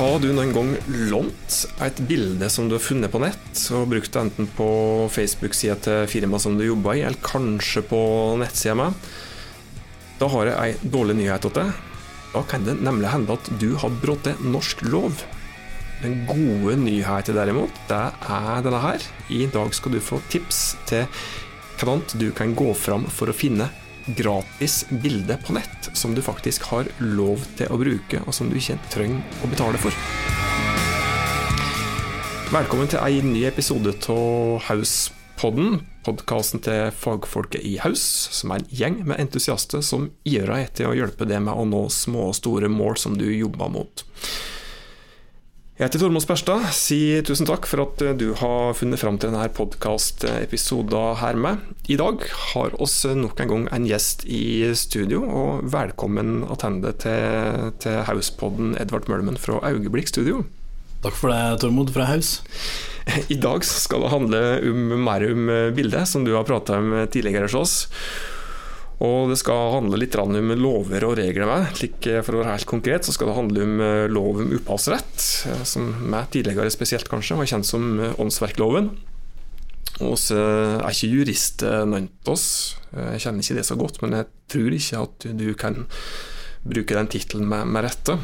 Har 0.00 0.16
du 0.16 0.30
noen 0.32 0.54
gang 0.56 0.68
lånt 1.10 1.54
et 1.84 1.98
bilde 2.08 2.46
som 2.48 2.70
du 2.70 2.78
har 2.78 2.80
funnet 2.80 3.12
på 3.12 3.18
nett, 3.20 3.58
og 3.76 3.90
brukt 3.90 4.08
det 4.14 4.20
enten 4.22 4.46
på 4.56 4.68
Facebook-sida 5.12 5.74
til 5.84 6.06
firmaet 6.08 6.40
som 6.40 6.54
du 6.56 6.62
jobber 6.64 6.96
i, 6.96 7.02
eller 7.04 7.20
kanskje 7.20 7.82
på 7.84 7.98
nettsida 8.40 8.78
mi? 8.80 8.86
Da 10.16 10.30
har 10.32 10.48
jeg 10.48 10.56
ei 10.56 10.88
dårlig 10.94 11.18
nyhet 11.18 11.44
til 11.44 11.52
deg. 11.58 11.84
Da 12.32 12.44
kan 12.48 12.64
det 12.64 12.78
nemlig 12.80 13.12
hende 13.12 13.36
at 13.36 13.52
du 13.60 13.74
har 13.82 13.92
brutt 14.00 14.30
norsk 14.40 14.80
lov. 14.88 15.20
Den 16.00 16.22
gode 16.30 16.78
nyheten 16.80 17.36
derimot, 17.36 17.84
det 17.92 18.00
er 18.40 18.64
denne 18.64 18.80
her. 18.80 19.04
I 19.28 19.44
dag 19.52 19.76
skal 19.76 19.98
du 19.98 20.00
få 20.00 20.22
tips 20.32 20.78
til 20.88 21.04
hvordan 21.76 22.06
du 22.16 22.30
kan 22.32 22.56
gå 22.56 22.72
fram 22.72 23.04
for 23.04 23.28
å 23.28 23.36
finne 23.36 23.68
gratis 24.16 24.84
bilde 24.90 25.36
på 25.46 25.54
nett 25.56 25.90
som 25.92 26.14
du 26.14 26.22
faktisk 26.22 26.66
har 26.70 26.88
lov 26.98 27.42
til 27.58 27.70
å 27.70 27.78
bruke, 27.80 28.22
og 28.26 28.34
som 28.34 28.50
du 28.50 28.58
ikke 28.58 28.78
trenger 28.92 29.22
å 29.44 29.50
betale 29.50 29.80
for. 29.80 29.94
Velkommen 32.50 32.90
til 32.90 32.98
en 32.98 33.32
ny 33.34 33.44
episode 33.46 33.92
av 34.10 34.64
Hauspodden, 34.66 35.84
podkasten 36.02 36.62
til 36.64 36.88
fagfolket 36.90 37.62
i 37.62 37.76
Haus, 37.84 38.02
som 38.34 38.50
er 38.50 38.62
en 38.62 38.72
gjeng 38.74 38.96
med 39.04 39.20
entusiaster 39.22 39.84
som 39.86 40.08
ivrer 40.26 40.64
etter 40.64 40.88
å 40.90 40.96
hjelpe 40.98 41.28
deg 41.30 41.44
med 41.46 41.54
å 41.54 41.68
nå 41.68 41.84
små 41.94 42.32
og 42.32 42.38
store 42.40 42.72
mål 42.72 42.98
som 42.98 43.14
du 43.20 43.28
jobber 43.30 43.70
mot. 43.70 44.06
Jeg 45.80 45.88
heter 45.88 46.02
Tormod 46.02 46.20
Sperstad. 46.20 46.64
Si 46.76 46.96
tusen 47.24 47.46
takk 47.48 47.64
for 47.64 47.80
at 47.86 48.02
du 48.20 48.34
har 48.36 48.74
funnet 48.76 49.00
fram 49.00 49.16
til 49.16 49.30
denne 49.30 49.46
podkastepisoden 49.56 51.14
her 51.16 51.38
med. 51.40 51.62
I 51.88 51.96
dag 51.96 52.20
har 52.50 52.74
oss 52.84 52.98
nok 53.08 53.40
en 53.40 53.48
gang 53.48 53.62
en 53.72 53.86
gjest 53.88 54.26
i 54.28 54.68
studio, 54.76 55.22
og 55.24 55.70
velkommen 55.72 56.42
tilbake 56.50 56.92
til, 57.00 57.70
til 57.80 57.96
Hauspodden 58.10 58.74
Edvard 58.76 59.08
Mølmen 59.08 59.40
fra 59.40 59.56
Augeblikk 59.70 60.12
studio. 60.12 60.42
Takk 61.00 61.16
for 61.16 61.32
det, 61.32 61.62
Tormod 61.64 61.94
fra 61.96 62.10
Haus. 62.10 62.42
I 63.32 63.40
dag 63.40 63.64
skal 63.64 64.04
det 64.04 64.12
handle 64.12 64.42
om, 64.60 64.84
mer 65.08 65.24
om 65.30 65.48
bildet, 65.80 66.04
som 66.12 66.28
du 66.28 66.34
har 66.36 66.44
pratet 66.44 66.76
om 66.76 66.92
tidligere 67.08 67.48
hos 67.48 67.56
oss. 67.56 67.78
Og 69.00 69.30
det 69.30 69.38
skal 69.40 69.74
handle 69.78 69.96
litt 69.96 70.16
om 70.20 70.34
lover 70.60 71.06
og 71.08 71.14
regler 71.16 71.48
med. 71.48 71.70
For 71.72 72.36
å 72.36 72.42
være 72.42 72.56
helt 72.58 72.68
konkret 72.68 73.06
så 73.06 73.14
skal 73.16 73.30
det 73.30 73.36
handle 73.38 73.62
om 73.64 73.78
eh, 73.84 74.08
lov 74.12 74.42
om 74.42 74.50
opphavsrett, 74.58 75.22
eh, 75.48 75.62
som 75.68 75.86
meg 76.12 76.28
tidligere 76.34 76.72
spesielt 76.72 77.08
kanskje 77.08 77.38
var 77.38 77.48
kjent 77.48 77.68
som 77.68 77.94
eh, 77.96 78.18
åndsverkloven. 78.20 78.90
Og 80.04 80.18
så 80.20 80.36
er 80.36 80.92
ikke 80.92 81.08
jurist 81.12 81.60
noen 81.60 82.06
oss. 82.30 82.44
Jeg 82.88 83.20
kjenner 83.20 83.44
ikke 83.44 83.56
det 83.58 83.64
så 83.68 83.76
godt, 83.76 83.98
men 84.00 84.14
jeg 84.16 84.28
tror 84.48 84.76
ikke 84.76 85.00
at 85.04 85.26
du 85.36 85.48
kan 85.60 85.76
bruke 86.64 86.96
den 86.96 87.10
tittelen 87.12 87.48
med, 87.48 87.68
med, 87.68 87.84
rette. 87.84 88.16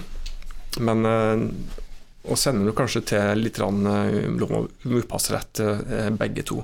Men 0.80 1.04
og 1.04 2.40
sender 2.40 2.64
du 2.64 2.72
kanskje 2.76 3.02
til 3.12 3.42
litt 3.44 3.60
lov 3.60 3.76
om 3.76 4.96
opphavsrett, 5.02 5.60
begge 6.16 6.46
to. 6.48 6.62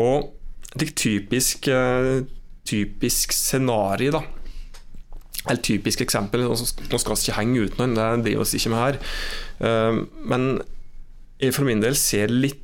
Og 0.00 0.32
det 0.80 0.94
typisk 0.96 1.68
typisk 2.68 3.34
scenario, 3.34 4.18
da. 4.18 4.22
Eller 5.48 5.62
typisk 5.62 6.04
eksempel. 6.04 6.44
Nå 6.46 6.56
skal 6.56 7.16
vi 7.16 7.24
ikke 7.24 7.38
henge 7.40 7.64
ut 7.66 7.80
noen, 7.80 7.96
det 7.98 8.10
driver 8.28 8.46
vi 8.46 8.60
ikke 8.60 8.72
med 8.72 8.82
her. 8.82 9.00
Ehm, 9.68 10.04
men 10.30 10.50
jeg 11.42 11.56
for 11.56 11.66
min 11.66 11.82
del 11.82 11.98
ser 11.98 12.30
litt 12.32 12.60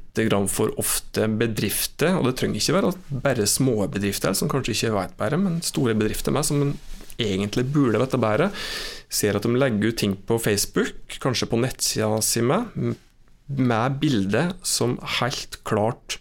for 0.51 0.73
ofte 0.83 1.29
bedrifter, 1.31 2.17
og 2.19 2.25
det 2.27 2.33
trenger 2.41 2.59
ikke 2.59 2.75
være 2.75 3.21
bare 3.23 3.45
små 3.47 3.87
bedrifter 3.87 4.33
som 4.35 4.49
kanskje 4.51 4.75
ikke 4.75 4.95
vet 4.97 5.13
bedre, 5.21 5.39
men 5.39 5.61
store 5.63 5.95
bedrifter 5.95 6.35
med, 6.35 6.43
som 6.43 6.73
egentlig 7.23 7.65
burde 7.71 8.01
vite 8.03 8.19
bedre, 8.19 8.49
ser 9.09 9.39
at 9.39 9.47
de 9.47 9.55
legger 9.55 9.93
ut 9.93 10.01
ting 10.01 10.17
på 10.19 10.41
Facebook, 10.43 11.21
kanskje 11.23 11.47
på 11.47 11.61
nettsida 11.63 12.19
si 12.25 12.43
med, 12.43 12.67
med 13.47 14.01
bilder 14.03 14.57
som 14.67 14.99
helt 15.21 15.61
klart 15.63 16.19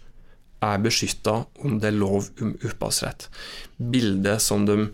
er 0.64 0.82
beskytta 0.82 1.42
om 1.64 1.78
det 1.78 1.92
er 1.92 1.98
lov 1.98 2.30
om 2.42 2.54
opphavsrett. 2.56 3.28
Bilder 3.78 4.40
som 4.42 4.66
de 4.68 4.90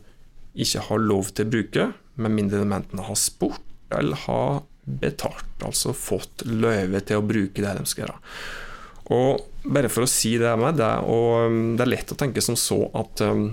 ikke 0.55 0.85
har 0.89 1.03
lov 1.03 1.33
til 1.33 1.47
å 1.47 1.53
bruke, 1.55 1.89
med 2.15 2.35
mindre 2.35 2.61
de 2.63 2.77
enten 2.77 3.03
har 3.03 3.19
spurt 3.19 3.95
eller 3.95 4.21
har 4.27 4.63
betalt, 4.85 5.57
altså 5.65 5.95
fått 5.97 6.45
løyve 6.47 7.01
til 7.07 7.21
å 7.21 7.27
bruke 7.27 7.65
det 7.65 7.73
de 7.79 7.89
skal 7.89 8.05
gjøre. 8.05 8.21
Og 9.15 9.69
bare 9.69 9.91
for 9.93 10.05
å 10.05 10.11
si 10.11 10.35
det 10.41 10.53
med 10.61 10.79
det, 10.81 10.93
og 11.09 11.77
det 11.77 11.85
er 11.85 11.93
lett 11.93 12.13
å 12.13 12.19
tenke 12.21 12.45
som 12.45 12.57
så 12.57 12.79
at, 12.97 13.25
um, 13.25 13.51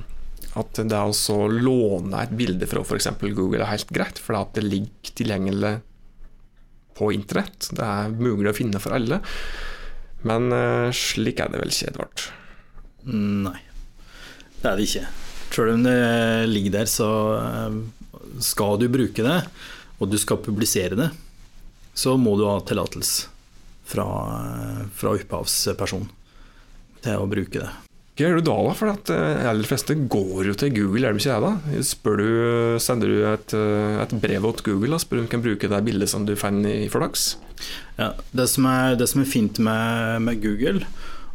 at 0.59 0.81
det 0.83 0.99
å 0.99 1.39
låne 1.51 2.23
et 2.23 2.35
bilde 2.35 2.67
fra 2.69 2.83
f.eks. 2.83 3.09
Google 3.31 3.63
er 3.63 3.73
helt 3.73 3.91
greit, 3.91 4.19
for 4.19 4.39
det 4.55 4.63
ligger 4.67 5.15
tilgjengelig 5.17 5.77
på 6.99 7.11
internett. 7.15 7.71
Det 7.71 7.87
er 7.87 8.15
mulig 8.15 8.51
å 8.51 8.55
finne 8.55 8.79
for 8.83 8.95
alle. 8.95 9.21
Men 10.27 10.51
uh, 10.53 10.93
slik 10.93 11.41
er 11.41 11.51
det 11.51 11.61
vel 11.63 11.73
ikke, 11.73 11.91
Edvard? 11.91 12.25
Nei, 13.09 13.57
det 14.61 14.69
er 14.69 14.77
det 14.77 14.87
ikke. 14.87 15.05
Selv 15.51 15.73
om 15.73 15.83
det 15.83 15.97
ligger 16.47 16.77
der, 16.77 16.87
så 16.87 17.09
eh, 17.35 17.73
skal 18.39 18.77
du 18.79 18.85
bruke 18.91 19.25
det, 19.25 19.39
og 19.99 20.07
du 20.07 20.15
skal 20.21 20.39
publisere 20.39 20.95
det, 20.95 21.09
så 21.97 22.15
må 22.15 22.37
du 22.39 22.45
ha 22.47 22.55
tillatelse 22.63 23.27
fra, 23.91 24.07
eh, 24.37 24.83
fra 24.95 25.15
opphavsperson 25.17 26.07
til 27.03 27.19
å 27.19 27.27
bruke 27.27 27.65
det. 27.65 27.90
Hva 28.21 28.27
gjør 28.29 28.37
du 28.37 28.45
da, 28.45 28.55
da? 28.67 28.73
For 28.77 28.97
de 29.09 29.45
aller 29.49 29.65
fleste 29.65 29.95
går 30.13 30.51
jo 30.51 30.53
til 30.53 30.75
Google, 30.75 31.07
er 31.09 31.15
det 31.15 31.23
ikke 31.23 31.37
det? 31.41 31.53
da? 31.73 31.83
Spør 31.87 32.19
du, 32.19 32.27
sender 32.77 33.09
du 33.09 33.23
et, 33.25 33.53
et 34.03 34.11
brev 34.21 34.43
til 34.59 34.67
Google 34.67 34.93
og 34.93 35.01
spør 35.01 35.23
om 35.23 35.25
de 35.25 35.31
kan 35.31 35.41
bruke 35.41 35.69
det 35.71 35.79
bildet 35.87 36.11
som 36.11 36.27
du 36.27 36.35
fant 36.37 36.67
i 36.69 36.85
fordags? 36.93 37.31
Ja, 37.97 38.11
det, 38.29 38.45
som 38.51 38.67
er, 38.69 38.93
det 38.99 39.07
som 39.09 39.23
er 39.23 39.31
fint 39.31 39.57
med, 39.65 40.21
med, 40.27 40.37
Google, 40.43 40.85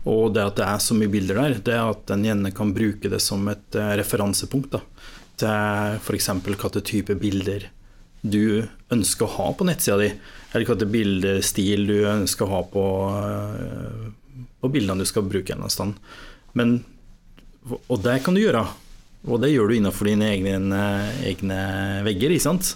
og 0.07 0.37
det 0.37 0.45
at 0.45 0.61
det 0.61 0.69
er 0.69 0.85
så 0.85 0.95
mye 0.95 1.11
bilder 1.11 1.41
der, 1.41 1.57
det 1.67 1.75
er 1.75 1.91
at 1.91 2.15
en 2.15 2.29
gjerne 2.29 2.55
kan 2.55 2.71
bruke 2.77 3.11
det 3.11 3.21
som 3.25 3.43
et 3.51 3.81
uh, 3.81 3.91
referansepunkt 3.99 4.79
da, 4.79 4.83
til 5.43 5.99
f.eks. 5.99 6.31
hvilke 6.47 6.85
type 6.87 7.19
bilder 7.19 7.67
du 8.23 8.63
ønsker 8.95 9.27
å 9.27 9.35
ha 9.41 9.49
på 9.59 9.67
nettsida 9.67 9.99
di, 10.05 10.13
eller 10.53 10.71
hvilken 10.71 10.95
bildestil 10.95 11.91
du 11.91 11.99
ønsker 12.15 12.47
å 12.47 12.55
ha 12.55 12.65
på, 12.71 12.87
på 14.63 14.75
bildene 14.79 15.03
du 15.03 15.11
skal 15.11 15.27
bruke 15.27 15.59
en 15.59 15.67
sted. 15.75 15.99
Men, 16.57 16.79
og 17.87 17.99
det 18.05 18.21
kan 18.25 18.37
du 18.37 18.43
gjøre, 18.43 18.65
og 19.27 19.43
det 19.43 19.53
gjør 19.53 19.71
du 19.71 19.77
innenfor 19.77 20.09
dine 20.09 20.31
egne, 20.33 20.83
egne 21.27 21.61
vegger, 22.07 22.33
ikke 22.33 22.47
sant? 22.47 22.73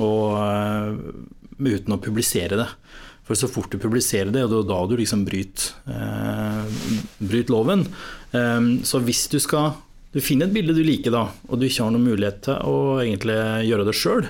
Og 0.00 0.38
uh, 0.40 0.96
uten 1.62 1.94
å 1.94 2.00
publisere 2.02 2.58
det. 2.58 2.68
For 3.22 3.38
så 3.38 3.46
fort 3.50 3.70
du 3.70 3.78
publiserer 3.78 4.32
det, 4.34 4.42
og 4.44 4.50
det 4.50 4.58
er 4.58 4.68
da 4.72 4.80
du 4.90 4.96
liksom 4.98 5.22
bryter, 5.24 5.68
eh, 5.94 6.88
bryter 7.22 7.54
loven. 7.54 7.84
Eh, 8.34 8.64
så 8.82 8.98
hvis 9.06 9.28
du 9.30 9.38
skal 9.40 9.76
du 10.12 10.20
finner 10.20 10.48
et 10.48 10.52
bilde 10.52 10.74
du 10.76 10.82
liker, 10.84 11.14
da, 11.14 11.28
og 11.48 11.60
du 11.60 11.64
ikke 11.64 11.86
har 11.86 11.94
noen 11.94 12.04
mulighet 12.04 12.42
til 12.44 12.58
å 12.68 12.98
egentlig 13.00 13.38
gjøre 13.68 13.86
det 13.88 13.94
sjøl, 13.96 14.26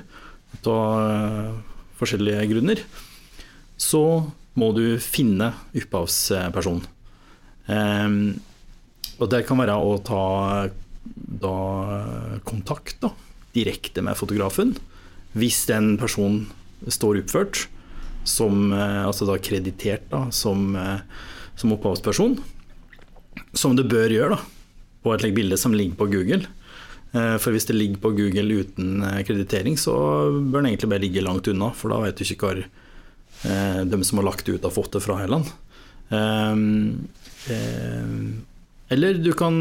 av 0.63 1.01
eh, 1.09 1.49
forskjellige 1.99 2.45
grunner, 2.53 2.83
så 3.81 4.05
må 4.61 4.69
du 4.77 5.01
finne 5.03 5.51
opphavspersonen. 5.75 6.85
Eh, 7.67 8.19
og 9.23 9.31
det 9.31 9.45
kan 9.47 9.61
være 9.63 9.77
å 9.79 9.99
ta 10.03 10.23
da, 11.43 11.57
kontakt 12.49 12.99
da, 13.03 13.13
direkte 13.55 14.03
med 14.05 14.19
fotografen. 14.19 14.75
Hvis 15.39 15.65
den 15.71 15.95
personen 16.01 16.49
står 16.91 17.23
oppført 17.23 17.67
som 18.29 18.73
eh, 18.73 19.03
altså 19.07 19.27
da 19.29 19.39
kreditert 19.43 20.09
da, 20.11 20.27
som, 20.35 20.75
eh, 20.77 21.01
som 21.59 21.75
opphavsperson, 21.75 22.37
som 23.57 23.77
det 23.77 23.89
bør 23.91 24.15
gjøre 24.15 24.37
da, 24.37 24.43
på 25.03 25.15
et 25.15 25.27
bilde 25.35 25.59
som 25.59 25.75
ligger 25.75 25.99
på 25.99 26.11
Google. 26.13 26.47
Eh, 27.13 27.37
for 27.43 27.55
hvis 27.55 27.67
det 27.69 27.77
ligger 27.79 28.03
på 28.03 28.15
Google 28.19 28.63
uten 28.63 29.03
kreditering, 29.27 29.79
så 29.81 29.95
bør 30.39 30.63
den 30.63 30.73
egentlig 30.73 30.93
bare 30.95 31.05
ligge 31.05 31.25
langt 31.25 31.51
unna, 31.51 31.73
for 31.77 31.93
da 31.93 32.03
vet 32.05 32.19
du 32.21 32.27
ikke 32.27 32.53
hvor 32.53 32.65
de 33.43 33.99
som 34.07 34.21
har 34.21 34.27
lagt 34.29 34.47
det 34.47 34.53
ut, 34.55 34.63
har 34.63 34.71
fått 34.71 34.93
det 34.95 35.01
fra 35.03 35.17
heller. 35.19 35.49
Eller 38.93 39.19
du 39.21 39.33
kan 39.37 39.59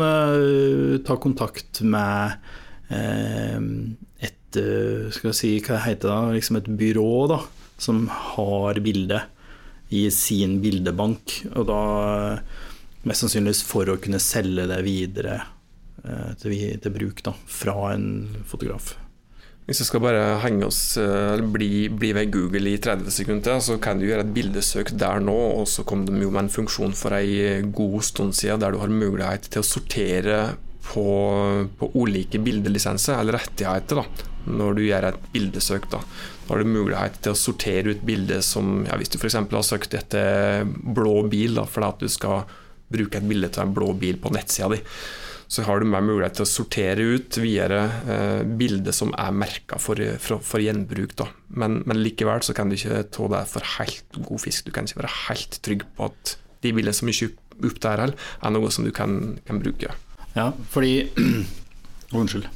ta 1.07 1.15
kontakt 1.21 1.81
med 1.87 2.35
et 2.91 4.57
skal 5.15 5.29
vi 5.29 5.35
si, 5.37 5.51
hva 5.63 5.77
heter 5.85 6.11
det, 6.11 6.35
liksom 6.35 6.57
et 6.59 6.67
byrå 6.79 7.11
da, 7.31 7.37
som 7.79 8.03
har 8.11 8.81
bildet 8.83 9.29
i 9.95 10.05
sin 10.11 10.57
bildebank. 10.63 11.37
Og 11.55 11.69
da 11.69 11.81
mest 13.07 13.23
sannsynligvis 13.23 13.63
for 13.65 13.87
å 13.89 13.99
kunne 14.01 14.19
selge 14.21 14.67
det 14.69 14.81
videre 14.85 15.39
til, 16.41 16.57
til, 16.81 16.91
bruk 16.91 17.23
da, 17.25 17.33
fra 17.47 17.93
en 17.93 18.09
fotograf. 18.49 18.93
Hvis 19.67 19.83
vi 19.83 19.87
skal 19.87 20.01
bare 20.03 20.23
henge 20.41 20.65
oss, 20.67 20.97
eller 20.99 21.45
bli, 21.53 21.85
bli, 21.93 22.09
ved 22.17 22.31
Google 22.33 22.73
i 22.73 22.79
30 22.81 23.13
sekunder, 23.13 23.61
så 23.63 23.77
kan 23.81 24.01
du 24.01 24.07
gjøre 24.07 24.25
et 24.25 24.33
bildesøk 24.35 24.89
der 24.99 25.21
nå, 25.23 25.37
og 25.61 25.69
så 25.69 25.85
kom 25.87 26.03
de 26.07 26.17
jo 26.17 26.31
med 26.33 26.47
en 26.47 26.51
funksjon 26.51 26.95
for 26.97 27.15
ei 27.15 27.61
god 27.69 28.01
stund 28.03 28.35
siden 28.35 28.63
der 28.63 28.73
du 28.73 28.81
har 28.81 28.91
mulighet 28.91 29.47
til 29.53 29.61
å 29.61 29.67
sortere 29.67 30.41
på, 30.81 31.05
på 31.77 31.91
ulike 31.93 32.41
bildelisenser, 32.41 33.19
eller 33.21 33.37
rettigheter, 33.37 34.01
da, 34.01 34.27
når 34.49 34.77
du 34.77 34.83
gjør 34.87 35.09
et 35.11 35.21
bildesøk. 35.33 35.87
Da, 35.93 36.01
da 36.01 36.55
har 36.55 36.63
du 36.63 36.73
mulighet 36.73 37.21
til 37.21 37.35
å 37.35 37.39
sortere 37.39 37.93
ut 37.93 38.05
bilder 38.05 38.41
som 38.45 38.81
ja, 38.89 38.97
Hvis 38.99 39.13
du 39.13 39.19
f.eks. 39.21 39.37
har 39.37 39.67
søkt 39.67 39.95
etter 39.97 40.65
blå 40.65 41.21
bil 41.31 41.61
da, 41.61 41.67
fordi 41.69 41.91
at 41.93 42.03
du 42.03 42.11
skal 42.11 42.43
bruke 42.91 43.21
et 43.21 43.27
bilde 43.27 43.53
av 43.55 43.69
en 43.69 43.75
blå 43.75 43.93
bil 43.95 44.17
på 44.19 44.33
nettsida 44.33 44.73
di, 44.73 44.81
så 45.51 45.65
har 45.67 45.81
du 45.81 45.89
mer 45.91 46.03
mulighet 46.05 46.37
til 46.39 46.45
å 46.45 46.47
sortere 46.47 47.03
ut 47.17 47.35
videre 47.41 47.81
eh, 48.07 48.43
bilder 48.47 48.95
som 48.95 49.11
er 49.19 49.33
merka 49.35 49.75
for, 49.83 49.99
for, 50.23 50.39
for, 50.47 50.63
gjenbruk. 50.63 51.17
Men, 51.51 51.81
men, 51.83 51.99
likevel 52.05 52.39
så 52.47 52.55
kan 52.55 52.71
du 52.71 52.77
ikke 52.77 53.01
ta 53.11 53.27
det 53.33 53.41
for 53.51 53.73
helt 53.75 54.21
god 54.29 54.43
fisk. 54.45 54.69
Du 54.69 54.71
kan 54.71 54.87
ikke 54.87 55.01
være 55.01 55.17
helt 55.25 55.59
trygg 55.67 55.83
på 55.97 56.07
at 56.07 56.37
de 56.63 56.71
bildene 56.71 56.95
som 56.95 57.11
er 57.11 57.19
kjøpt 57.19 57.67
opp 57.67 57.83
der, 57.83 58.05
er 58.15 58.55
noe 58.55 58.71
som 58.71 58.87
du 58.87 58.93
kan, 58.95 59.41
kan 59.43 59.59
bruke. 59.59 59.91
Ja, 60.37 60.53
fordi 60.71 61.11
Unnskyld. 62.15 62.47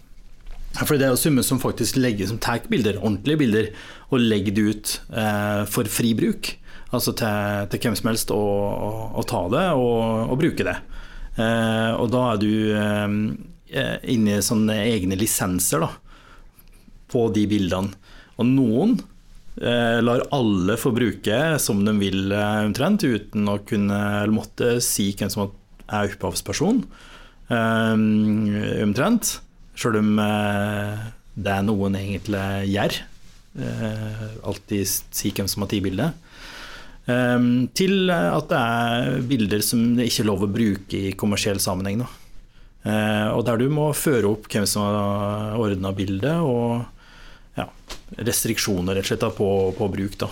Fordi 0.75 1.00
det 1.00 1.06
er 1.07 1.13
jo 1.13 1.19
summe 1.19 1.44
som 1.48 1.59
faktisk 1.59 2.00
legger 2.00 2.27
som 2.27 2.39
tar 2.39 2.63
bilder, 2.71 2.98
ordentlige 3.00 3.39
bilder, 3.39 3.69
og 4.12 4.24
legger 4.24 4.56
det 4.56 4.65
ut 4.71 4.95
eh, 5.12 5.62
for 5.71 5.88
fri 5.91 6.15
bruk. 6.15 6.56
Altså 6.95 7.12
til, 7.15 7.68
til 7.71 7.83
hvem 7.83 7.95
som 8.00 8.09
helst 8.12 8.31
å, 8.31 8.39
å, 8.39 8.89
å 9.19 9.24
ta 9.27 9.45
det 9.51 9.68
og, 9.75 10.31
og 10.31 10.39
bruke 10.39 10.68
det. 10.68 10.75
Eh, 11.35 11.91
og 11.99 12.07
da 12.13 12.21
er 12.31 12.39
du 12.39 12.51
eh, 12.79 13.97
inne 14.13 14.37
i 14.37 14.45
sånne 14.45 14.77
egne 14.85 15.17
lisenser 15.19 15.83
da, 15.83 15.91
på 17.11 17.27
de 17.35 17.45
bildene. 17.51 17.91
Og 18.39 18.47
noen 18.49 18.95
eh, 19.59 19.99
lar 20.03 20.25
alle 20.35 20.77
få 20.79 20.93
bruke 20.95 21.39
som 21.61 21.83
de 21.87 21.95
vil, 21.99 22.31
omtrent, 22.35 23.03
uten 23.03 23.51
å 23.51 23.59
kunne 23.67 23.99
eller 24.21 24.35
måtte 24.35 24.77
si 24.83 25.11
hvem 25.15 25.31
som 25.31 25.47
er 25.85 26.13
opphavsperson. 26.15 26.85
omtrent. 27.49 29.35
Sjøl 29.75 29.99
om 29.99 30.15
det 31.35 31.51
er 31.51 31.65
noen 31.67 31.97
egentlig 31.99 32.71
gjør. 32.71 33.01
alltid 34.47 34.88
si 34.88 35.31
hvem 35.35 35.51
som 35.51 35.63
har 35.63 35.69
tatt 35.71 35.83
bildet. 35.83 36.25
Ehm, 37.11 37.67
til 37.77 38.09
at 38.09 38.49
det 38.49 38.59
er 38.59 39.25
bilder 39.29 39.63
som 39.65 39.81
det 39.97 40.09
ikke 40.09 40.23
er 40.23 40.29
lov 40.31 40.45
å 40.45 40.51
bruke 40.51 41.01
i 41.09 41.15
kommersiell 41.17 41.61
sammenheng. 41.61 42.01
Da. 42.01 42.09
Eh, 42.85 43.27
og 43.33 43.45
der 43.45 43.61
du 43.61 43.67
må 43.73 43.91
føre 43.97 44.31
opp 44.31 44.49
hvem 44.49 44.65
som 44.69 44.85
har 44.85 45.59
ordna 45.61 45.93
bildet, 45.95 46.41
og 46.41 46.85
ja, 47.57 47.67
restriksjoner 48.17 48.97
rett 48.97 49.05
og 49.05 49.11
slett 49.13 49.37
på, 49.37 49.49
på 49.77 49.89
bruk. 49.93 50.17
Da. 50.21 50.31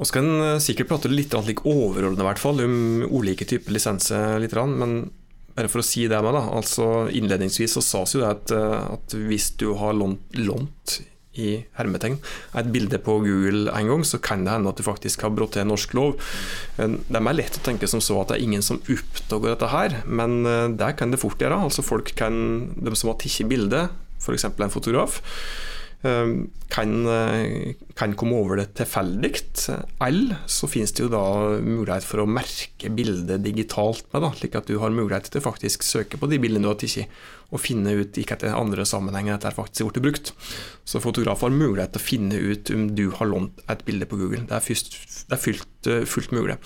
Så 0.00 0.14
kan 0.16 0.30
en 0.30 0.62
sikkert 0.62 0.88
prate 0.88 1.10
litt 1.12 1.34
like 1.44 1.66
overordna 1.68 2.34
om 2.64 2.76
ulike 3.10 3.44
typer 3.44 3.74
lisenser. 3.74 4.40
Men 4.70 5.10
bare 5.54 5.68
for 5.68 5.82
å 5.82 5.84
si 5.84 6.06
det 6.08 6.22
med, 6.22 6.32
da, 6.32 6.46
altså 6.56 7.10
Innledningsvis 7.10 7.74
så 7.76 7.82
sas 7.84 8.14
jo 8.14 8.22
det 8.22 8.30
at, 8.30 8.54
at 8.54 9.16
hvis 9.18 9.50
du 9.60 9.74
har 9.76 9.92
lånt, 9.92 10.22
lånt 10.38 11.00
i 11.38 11.60
hermetegn 11.76 12.16
et 12.58 12.70
bilde 12.74 12.98
på 12.98 13.20
Google 13.22 13.70
en 13.70 13.90
gang, 13.92 14.02
så 14.06 14.18
kan 14.22 14.42
det 14.44 14.54
hende 14.54 14.72
at 14.72 14.80
du 14.80 14.86
faktisk 14.86 15.22
har 15.22 15.34
brutt 15.34 15.58
norsk 15.62 15.94
lov. 15.94 16.18
Det 16.76 17.20
er 17.20 17.36
lett 17.36 17.58
å 17.60 17.64
tenke 17.64 17.88
som 17.90 18.02
så 18.02 18.18
at 18.20 18.32
det 18.32 18.40
er 18.40 18.46
ingen 18.48 18.64
som 18.66 18.80
oppdager 18.82 19.54
dette 19.54 19.70
her, 19.70 20.00
men 20.06 20.40
eh, 20.48 20.68
det 20.74 20.94
kan 20.98 21.12
det 21.14 21.20
fort 21.22 21.40
gjøre. 21.40 21.60
Altså 21.68 21.86
folk 21.86 22.14
kan, 22.18 22.72
De 22.74 22.94
som 22.98 23.12
har 23.12 23.20
tatt 23.20 23.46
bildet, 23.50 23.94
f.eks. 24.20 24.48
en 24.50 24.74
fotograf, 24.74 25.20
kan, 26.02 27.06
eh, 27.06 27.74
kan, 27.94 28.14
komme 28.16 28.38
over 28.40 28.56
det 28.56 28.70
tilfeldig. 28.78 29.32
Eller 30.00 30.38
så 30.48 30.68
finnes 30.70 30.92
det 30.96 31.04
jo 31.04 31.10
da 31.12 31.24
mulighet 31.60 32.06
for 32.06 32.22
å 32.22 32.28
merke 32.30 32.88
bildet 32.88 33.44
digitalt 33.44 34.06
med, 34.12 34.24
da, 34.24 34.30
slik 34.32 34.56
at 34.56 34.70
du 34.70 34.78
har 34.80 34.94
mulighet 34.94 35.28
til 35.28 35.42
å 35.42 35.48
faktisk 35.50 35.84
søke 35.84 36.20
på 36.20 36.30
de 36.30 36.40
bildene 36.40 36.64
du 36.64 36.72
har 36.72 36.80
tatt, 36.80 37.06
og 37.50 37.60
finne 37.60 37.92
ut 37.98 38.16
i 38.16 38.24
hvilke 38.24 38.52
andre 38.54 38.86
sammenhenger 38.86 39.36
dette 39.36 39.52
faktisk 39.56 39.82
er 39.82 39.90
blitt 39.90 40.04
brukt. 40.06 40.32
Så 40.88 41.02
fotograf 41.02 41.42
har 41.44 41.52
mulighet 41.52 41.92
til 41.96 42.00
å 42.00 42.08
finne 42.08 42.38
ut 42.38 42.70
om 42.72 42.86
du 42.96 43.08
har 43.18 43.28
lånt 43.28 43.64
et 43.68 43.84
bilde 43.84 44.08
på 44.08 44.20
Google. 44.20 44.46
Det 44.46 44.56
er, 44.56 44.64
fyrst, 44.64 44.94
det 45.26 45.36
er 45.36 45.42
fullt, 45.42 45.90
eh, 45.90 46.04
fullt, 46.08 46.32
mulig. 46.32 46.56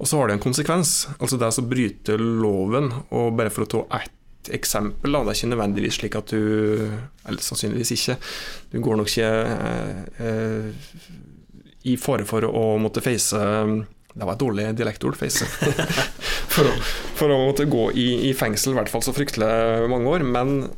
Og 0.00 0.08
så 0.08 0.18
har 0.18 0.28
det 0.28 0.38
en 0.38 0.48
konsekvens. 0.48 1.04
Altså 1.20 1.38
det 1.38 1.52
å 1.52 1.68
bryter 1.68 2.18
loven, 2.18 2.90
og 3.12 3.36
bare 3.38 3.52
for 3.54 3.68
å 3.68 3.70
ta 3.76 3.84
ett 4.00 4.16
eksempel. 4.48 5.12
Da. 5.12 5.22
Det 5.24 5.34
er 5.34 5.38
ikke 5.38 5.52
nødvendigvis 5.52 6.00
slik 6.00 6.16
at 6.18 6.32
du 6.32 6.40
Eller 7.28 7.44
sannsynligvis 7.44 7.92
ikke. 7.96 8.16
Du 8.72 8.80
går 8.80 9.00
nok 9.00 9.10
ikke 9.10 9.30
eh, 10.24 10.70
i 11.90 11.96
fare 12.00 12.26
for 12.28 12.44
å 12.44 12.64
måtte 12.80 13.02
face 13.04 13.36
Det 13.36 14.26
var 14.26 14.34
et 14.34 14.42
dårlig 14.42 14.68
dialektord, 14.76 15.16
face. 15.16 15.46
for, 16.54 16.66
å, 16.66 16.72
for, 17.16 17.30
å, 17.30 17.40
måtte 17.46 17.68
gå 17.70 17.90
i, 17.92 18.08
i 18.30 18.32
fengsel, 18.36 18.74
i 18.74 18.80
hvert 18.80 18.90
fall 18.92 19.04
så 19.06 19.14
fryktelig 19.16 19.88
mange 19.92 20.10
år. 20.10 20.24
Men 20.26 20.70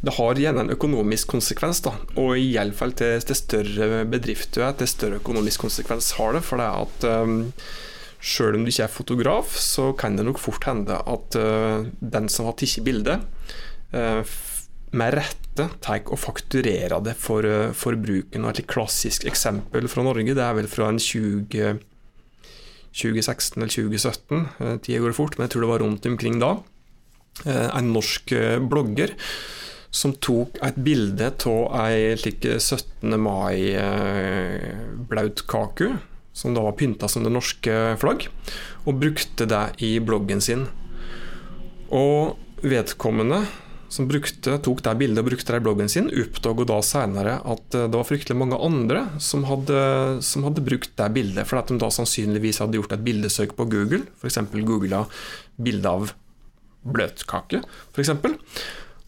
det 0.00 0.14
har 0.14 0.38
gjerne 0.38 0.62
en 0.64 0.72
økonomisk 0.72 1.34
konsekvens, 1.34 1.82
da. 1.82 1.92
og 2.16 2.38
i 2.38 2.52
hvert 2.54 2.76
fall 2.78 2.94
til, 2.96 3.18
til 3.26 3.38
større 3.38 4.04
du 4.06 4.62
er, 4.62 4.72
til 4.78 4.88
større 4.88 5.18
økonomisk 5.18 5.66
konsekvens 5.66 6.12
har 6.18 6.38
det. 6.38 6.42
For 6.46 6.60
det 6.60 6.68
er 6.68 6.86
at 6.86 7.06
um, 7.26 7.38
Sjøl 8.18 8.56
om 8.58 8.64
du 8.66 8.72
ikke 8.72 8.88
er 8.88 8.90
fotograf, 8.90 9.52
så 9.62 9.92
kan 9.98 10.16
det 10.18 10.24
nok 10.26 10.40
fort 10.42 10.64
hende 10.66 10.96
at 10.98 11.36
uh, 11.38 11.86
den 12.02 12.28
som 12.32 12.46
har 12.48 12.56
tatt 12.58 12.80
bildet, 12.86 13.18
uh, 13.94 14.22
med 14.98 15.14
rette 15.14 15.68
tar 15.84 16.00
og 16.08 16.18
fakturerer 16.18 17.00
det 17.04 17.14
for, 17.20 17.44
uh, 17.46 17.72
for 17.76 17.92
bruken. 17.94 18.44
Og 18.44 18.50
et 18.50 18.66
klassisk 18.70 19.24
eksempel 19.28 19.88
fra 19.90 20.02
Norge 20.06 20.34
det 20.34 20.42
er 20.42 20.54
vel 20.58 20.68
fra 20.70 20.88
en 20.90 20.98
20, 20.98 21.78
2016 22.90 23.62
eller 23.62 23.74
2017. 23.76 24.46
Uh, 24.58 24.76
Tida 24.82 25.00
går 25.04 25.14
fort, 25.14 25.34
men 25.38 25.44
jeg 25.46 25.52
tror 25.54 25.62
det 25.64 25.74
var 25.76 25.82
rundt 25.86 26.04
omkring 26.10 26.36
da. 26.42 26.52
en 27.46 27.94
norsk 27.94 28.34
blogger 28.66 29.14
som 29.94 30.10
tok 30.18 30.58
et 30.66 30.74
bilde 30.82 31.30
av 31.46 31.70
ei 31.84 32.18
slik 32.18 32.42
17. 32.58 33.14
mai-blautkaku 33.22 35.86
som 36.38 36.54
da 36.54 36.62
var 36.62 36.76
pynta 36.78 37.08
som 37.10 37.24
det 37.26 37.34
norske 37.34 37.78
flagg, 37.98 38.28
og 38.86 39.00
brukte 39.02 39.48
det 39.50 39.64
i 39.84 39.96
bloggen 39.98 40.42
sin. 40.44 40.68
Og 41.90 42.38
vedkommende 42.62 43.42
som 43.88 44.04
brukte, 44.08 44.58
tok 44.60 44.82
det 44.84 44.94
bildet 45.00 45.22
og 45.22 45.30
brukte 45.30 45.54
det 45.54 45.60
i 45.62 45.64
bloggen 45.64 45.90
sin, 45.90 46.10
oppdaga 46.12 46.66
da 46.68 46.78
senere 46.84 47.36
at 47.48 47.72
det 47.72 47.94
var 47.94 48.06
fryktelig 48.06 48.36
mange 48.36 48.58
andre 48.60 49.06
som 49.22 49.46
hadde, 49.48 49.78
som 50.24 50.44
hadde 50.44 50.64
brukt 50.64 50.92
det 51.00 51.08
bildet, 51.14 51.48
fordi 51.48 51.62
at 51.62 51.72
de 51.72 51.78
da 51.80 51.88
sannsynligvis 51.96 52.60
hadde 52.62 52.76
gjort 52.78 52.92
et 52.94 53.06
bildesøk 53.06 53.56
på 53.56 53.68
Google, 53.72 54.04
f.eks. 54.20 54.42
googla 54.52 55.06
bilde 55.56 55.94
av 55.94 56.12
bløtkake, 56.88 57.64
f.eks 57.96 58.12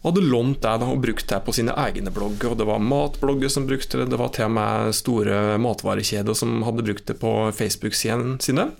og 0.01 0.07
hadde 0.09 0.29
lånt 0.31 0.63
det 0.65 0.87
og 0.87 1.01
brukt 1.03 1.27
det 1.29 1.37
på 1.45 1.53
sine 1.53 1.75
egne 1.77 2.09
blogger. 2.13 2.53
Og 2.53 2.57
det 2.57 2.65
var 2.65 2.81
matblogger 2.81 3.51
som 3.53 3.67
brukte 3.69 3.99
det, 3.99 4.09
det 4.09 4.17
var 4.17 4.31
til 4.33 4.47
og 4.47 4.55
med 4.55 4.95
store 4.97 5.59
matvarekjeder 5.61 6.37
som 6.37 6.63
hadde 6.65 6.85
brukt 6.87 7.05
det 7.11 7.19
på 7.21 7.33
Facebook-sidene 7.53 8.39
sine. 8.41 8.71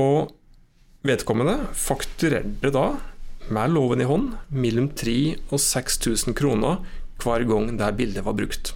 Og 0.00 0.32
vedkommende 1.06 1.54
fakturerte 1.78 2.72
da, 2.74 2.88
med 3.50 3.76
loven 3.76 4.02
i 4.02 4.08
hånd, 4.10 4.34
mellom 4.50 4.90
3000 4.90 5.54
og 5.54 5.62
6000 5.62 6.36
kroner 6.38 6.82
hver 7.22 7.46
gang 7.46 7.70
det 7.78 7.94
bildet 7.98 8.26
var 8.26 8.34
brukt. 8.34 8.74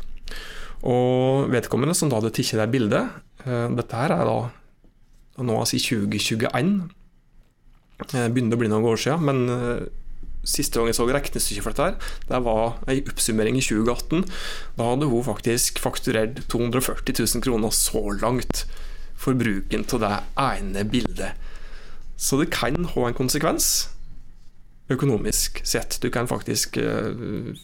Og 0.87 1.51
vedkommende 1.51 1.97
som 1.97 2.11
da 2.11 2.21
hadde 2.21 2.31
tatt 2.37 2.59
det 2.61 2.71
bildet 2.75 3.47
eh, 3.49 3.69
Dette 3.73 3.97
her 3.97 4.13
er 4.13 4.29
da 4.29 4.39
nå 5.43 5.57
altså 5.59 5.79
i 5.79 5.83
2021. 5.83 6.75
Det 8.05 8.27
begynner 8.31 8.55
å 8.55 8.61
bli 8.61 8.71
noen 8.71 8.87
år 8.91 9.01
siden, 9.01 9.25
men 9.27 9.41
eh, 9.51 10.04
Siste 10.45 10.79
gang 10.79 10.91
jeg 10.91 10.99
så 10.99 11.07
regnestykket 11.09 11.65
for 11.65 11.75
dette, 11.75 11.87
her, 11.89 12.17
det 12.29 12.41
var 12.45 12.79
ei 12.91 13.01
oppsummering 13.03 13.59
i 13.59 13.65
2018. 13.65 14.27
Da 14.79 14.91
hadde 14.91 15.09
hun 15.11 15.27
faktisk 15.27 15.81
fakturert 15.83 16.43
240 16.53 17.17
000 17.17 17.45
kroner 17.45 17.75
så 17.75 18.03
langt 18.21 18.67
for 19.17 19.37
bruken 19.39 19.87
av 19.97 20.05
det 20.05 20.15
ene 20.41 20.85
bildet. 20.89 21.41
Så 22.17 22.39
det 22.41 22.53
kan 22.55 22.85
ha 22.93 23.09
en 23.09 23.17
konsekvens 23.17 23.89
økonomisk 24.93 25.63
sett. 25.67 25.99
Du 26.03 26.11
kan 26.13 26.29
faktisk 26.29 26.77
uh, 26.77 27.57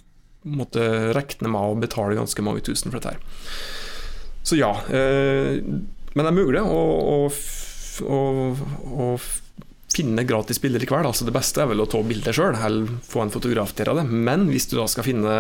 måtte 0.49 1.13
regne 1.15 1.53
med 1.53 1.61
å 1.61 1.79
betale 1.81 2.17
ganske 2.19 2.45
mange 2.45 2.65
tusen 2.65 2.91
for 2.91 2.99
dette. 2.99 3.15
her. 3.15 3.21
Så 4.43 4.57
ja. 4.59 4.73
Uh, 4.89 5.61
men 6.15 6.27
det 6.27 6.31
er 6.33 6.35
mulig 6.35 6.63
å, 6.65 6.79
å, 7.07 7.19
å, 8.03 8.21
å 8.91 9.11
finne 9.95 10.25
gratis 10.25 10.61
bilder 10.63 10.81
likevel. 10.81 11.07
Altså 11.07 11.27
det 11.27 11.35
beste 11.35 11.63
er 11.63 11.71
vel 11.71 11.83
å 11.83 11.89
ta 11.91 12.01
bilder 12.07 12.37
sjøl, 12.37 12.55
eller 12.55 12.93
få 13.07 13.25
en 13.25 13.33
fotograf 13.35 13.73
til 13.77 13.91
det. 13.99 14.05
Men 14.11 14.47
hvis 14.51 14.69
du 14.71 14.77
da 14.79 14.87
skal 14.91 15.07
finne 15.07 15.33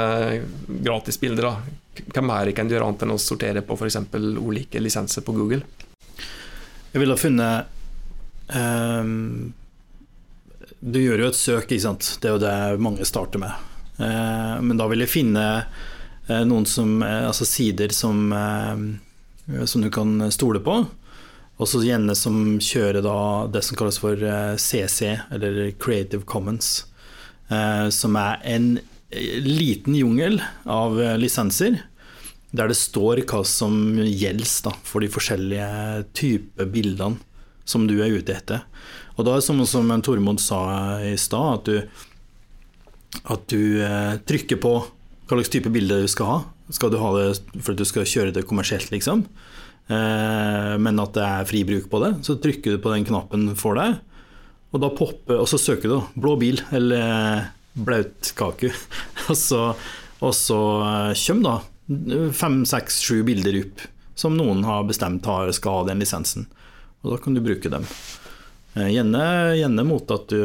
gratis 0.82 1.20
bilder, 1.22 1.46
da, 1.46 2.02
hva 2.10 2.24
mer 2.26 2.50
kan 2.56 2.68
du 2.68 2.74
gjøre 2.74 2.90
annet 2.90 3.06
enn 3.06 3.14
å 3.14 3.20
sortere 3.20 3.62
på 3.66 3.78
f.eks. 3.78 4.00
ulike 4.40 4.82
lisenser 4.82 5.26
på 5.26 5.36
Google? 5.36 5.62
Jeg 6.90 6.98
ville 6.98 7.14
ha 7.14 7.20
funnet 7.20 7.68
um, 8.50 9.52
Du 10.80 10.98
gjør 10.98 11.22
jo 11.22 11.30
et 11.30 11.38
søk, 11.38 11.68
ikke 11.68 11.84
sant. 11.84 12.16
Det 12.18 12.30
er 12.30 12.34
jo 12.34 12.42
det 12.42 12.82
mange 12.82 13.06
starter 13.06 13.42
med. 13.42 13.68
Uh, 14.00 14.58
men 14.64 14.80
da 14.80 14.88
vil 14.90 15.04
jeg 15.04 15.12
finne 15.12 15.46
uh, 15.62 16.42
noen 16.48 16.66
som, 16.66 16.98
uh, 17.04 17.28
altså 17.28 17.46
sider 17.46 17.94
som, 17.94 18.32
som 19.62 19.84
du 19.84 19.90
kan 19.94 20.26
stole 20.34 20.62
på. 20.64 20.82
Og 21.60 21.68
så 21.68 21.82
gjerne 21.84 22.16
som 22.16 22.56
kjører 22.62 23.04
da 23.04 23.18
det 23.52 23.60
som 23.66 23.76
kalles 23.76 24.00
for 24.00 24.16
CC, 24.56 25.10
eh, 25.12 25.26
eller 25.34 25.74
Creative 25.76 26.24
Commons. 26.24 26.86
Eh, 27.52 27.88
som 27.92 28.16
er 28.16 28.40
en 28.48 28.70
eh, 28.78 29.36
liten 29.44 29.98
jungel 29.98 30.40
av 30.64 30.96
lisenser. 31.20 31.82
der 32.50 32.66
det 32.66 32.74
står 32.74 33.20
hva 33.30 33.44
som 33.46 33.94
gjelder 33.94 34.74
for 34.82 34.98
de 34.98 35.06
forskjellige 35.06 36.04
typer 36.18 36.66
bildene 36.66 37.20
som 37.64 37.84
du 37.86 38.00
er 38.02 38.10
ute 38.10 38.34
etter. 38.34 38.64
Og 39.14 39.22
da 39.22 39.36
er 39.36 39.38
det 39.38 39.68
som, 39.70 40.02
Tormod 40.02 40.40
sa 40.42 40.98
i 40.98 41.14
stad, 41.14 41.60
at 41.60 41.64
du, 41.68 41.76
at 43.22 43.46
du 43.46 43.62
trykker 44.26 44.58
på 44.58 44.72
hva 44.82 45.38
slags 45.38 45.52
type 45.54 45.70
bilde 45.70 46.00
du 46.02 46.08
skal 46.10 46.26
ha. 46.26 46.38
Skal 46.74 46.90
du 46.90 46.98
ha 46.98 47.12
det 47.14 47.28
for 47.60 47.70
at 47.70 47.78
du 47.78 47.86
skal 47.86 48.08
kjøre 48.08 48.34
det 48.34 48.48
kommersielt, 48.50 48.90
liksom? 48.90 49.22
Eh, 49.90 50.74
men 50.78 51.02
at 51.02 51.16
det 51.16 51.24
er 51.26 51.48
fri 51.48 51.64
bruk 51.66 51.88
på 51.90 52.00
det, 52.04 52.12
så 52.26 52.36
trykker 52.38 52.76
du 52.76 52.82
på 52.82 52.92
den 52.94 53.06
knappen 53.08 53.48
for 53.58 53.78
deg, 53.78 53.98
og 54.70 54.84
da 54.84 54.92
popper 54.94 55.40
Og 55.42 55.48
så 55.50 55.58
søker 55.58 55.90
du. 55.90 55.96
Blå 56.14 56.36
bil 56.38 56.60
eller 56.70 57.48
blautkaku. 57.74 58.68
og 59.30 59.36
så, 59.38 59.62
og 60.22 60.34
så 60.36 60.60
eh, 60.86 61.24
kommer 61.24 61.48
da 61.48 62.30
fem, 62.38 62.62
seks, 62.68 63.00
sju 63.02 63.24
bilder 63.26 63.64
opp 63.64 63.82
som 64.20 64.36
noen 64.36 64.62
har 64.68 64.84
bestemt 64.86 65.26
har, 65.26 65.50
skal 65.56 65.80
ha 65.80 65.88
den 65.88 66.02
lisensen. 66.02 66.46
Og 67.00 67.14
da 67.14 67.18
kan 67.24 67.34
du 67.34 67.40
bruke 67.42 67.72
dem. 67.72 67.86
Eh, 68.76 68.92
gjerne, 68.92 69.24
gjerne 69.58 69.86
mot 69.88 70.14
at 70.14 70.30
du 70.30 70.38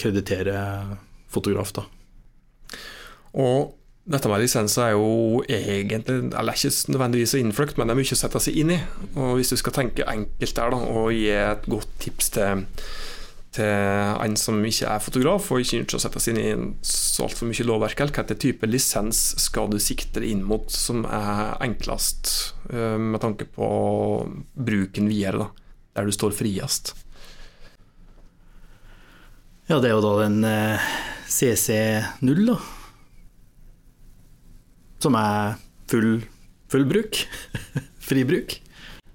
krediterer 0.00 0.96
fotograf, 1.30 1.70
da. 1.76 1.86
Og 3.38 3.76
dette 4.02 4.26
med 4.26 4.42
lisenser 4.42 4.88
er 4.88 4.96
jo 4.96 5.42
egentlig 5.46 6.32
eller 6.34 6.56
ikke 6.56 6.90
nødvendigvis 6.90 7.36
så 7.36 7.38
innfløkt, 7.38 7.78
men 7.78 7.86
det 7.86 7.94
er 7.94 8.00
mye 8.00 8.16
å 8.16 8.18
sette 8.18 8.42
seg 8.42 8.58
inn 8.58 8.74
i. 8.74 8.80
Og 9.14 9.36
Hvis 9.38 9.52
du 9.54 9.60
skal 9.60 9.76
tenke 9.76 10.08
enkelt 10.10 10.58
der 10.58 10.74
da, 10.74 10.80
og 10.90 11.12
gi 11.14 11.28
et 11.36 11.68
godt 11.70 11.92
tips 12.02 12.32
til, 12.34 12.64
til 13.54 13.70
en 14.24 14.34
som 14.40 14.58
ikke 14.66 14.90
er 14.90 15.04
fotograf, 15.04 15.46
og 15.54 15.62
ikke 15.62 15.84
ønsker 15.84 16.00
å 16.00 16.02
sette 16.02 16.24
seg 16.24 16.34
inn 16.34 16.42
i 16.42 16.74
så 16.82 17.28
altfor 17.28 17.52
mye 17.52 17.68
lovverk, 17.68 18.02
hva 18.10 18.26
type 18.34 18.66
lisens 18.66 19.22
skal 19.44 19.70
du 19.70 19.78
sikte 19.78 20.24
inn 20.26 20.42
mot 20.42 20.66
som 20.74 21.06
er 21.06 21.54
enklest 21.62 22.34
eh, 22.74 22.98
med 22.98 23.22
tanke 23.22 23.46
på 23.54 23.70
bruken 24.58 25.10
videre, 25.14 25.46
da, 25.46 25.72
der 26.00 26.10
du 26.10 26.18
står 26.18 26.34
friest? 26.34 26.96
Ja, 29.70 29.78
det 29.78 29.92
er 29.92 29.94
jo 29.94 30.02
da 30.02 30.14
den 30.26 30.42
eh, 30.42 30.94
CC0, 31.30 32.48
da 32.50 32.62
som 35.02 35.16
er 35.18 35.56
full, 35.90 36.22
full 36.72 36.86
bruk. 36.88 37.24
Fri 38.08 38.24
bruk. 38.28 38.56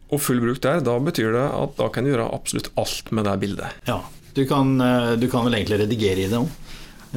Og 0.08 0.22
full 0.24 0.40
bruk 0.40 0.62
der, 0.64 0.84
da 0.86 0.96
betyr 1.04 1.34
det 1.36 1.48
at 1.52 1.76
da 1.80 1.90
kan 1.92 2.06
du 2.06 2.14
gjøre 2.14 2.30
absolutt 2.36 2.72
alt 2.80 3.12
med 3.16 3.28
det 3.28 3.36
bildet? 3.42 3.84
Ja, 3.90 4.00
du 4.38 4.46
kan, 4.48 4.80
eh, 4.82 5.14
du 5.20 5.28
kan 5.32 5.48
vel 5.48 5.58
egentlig 5.58 5.82
redigere 5.82 6.24
i 6.24 6.30
det 6.32 6.40
òg. 6.40 6.52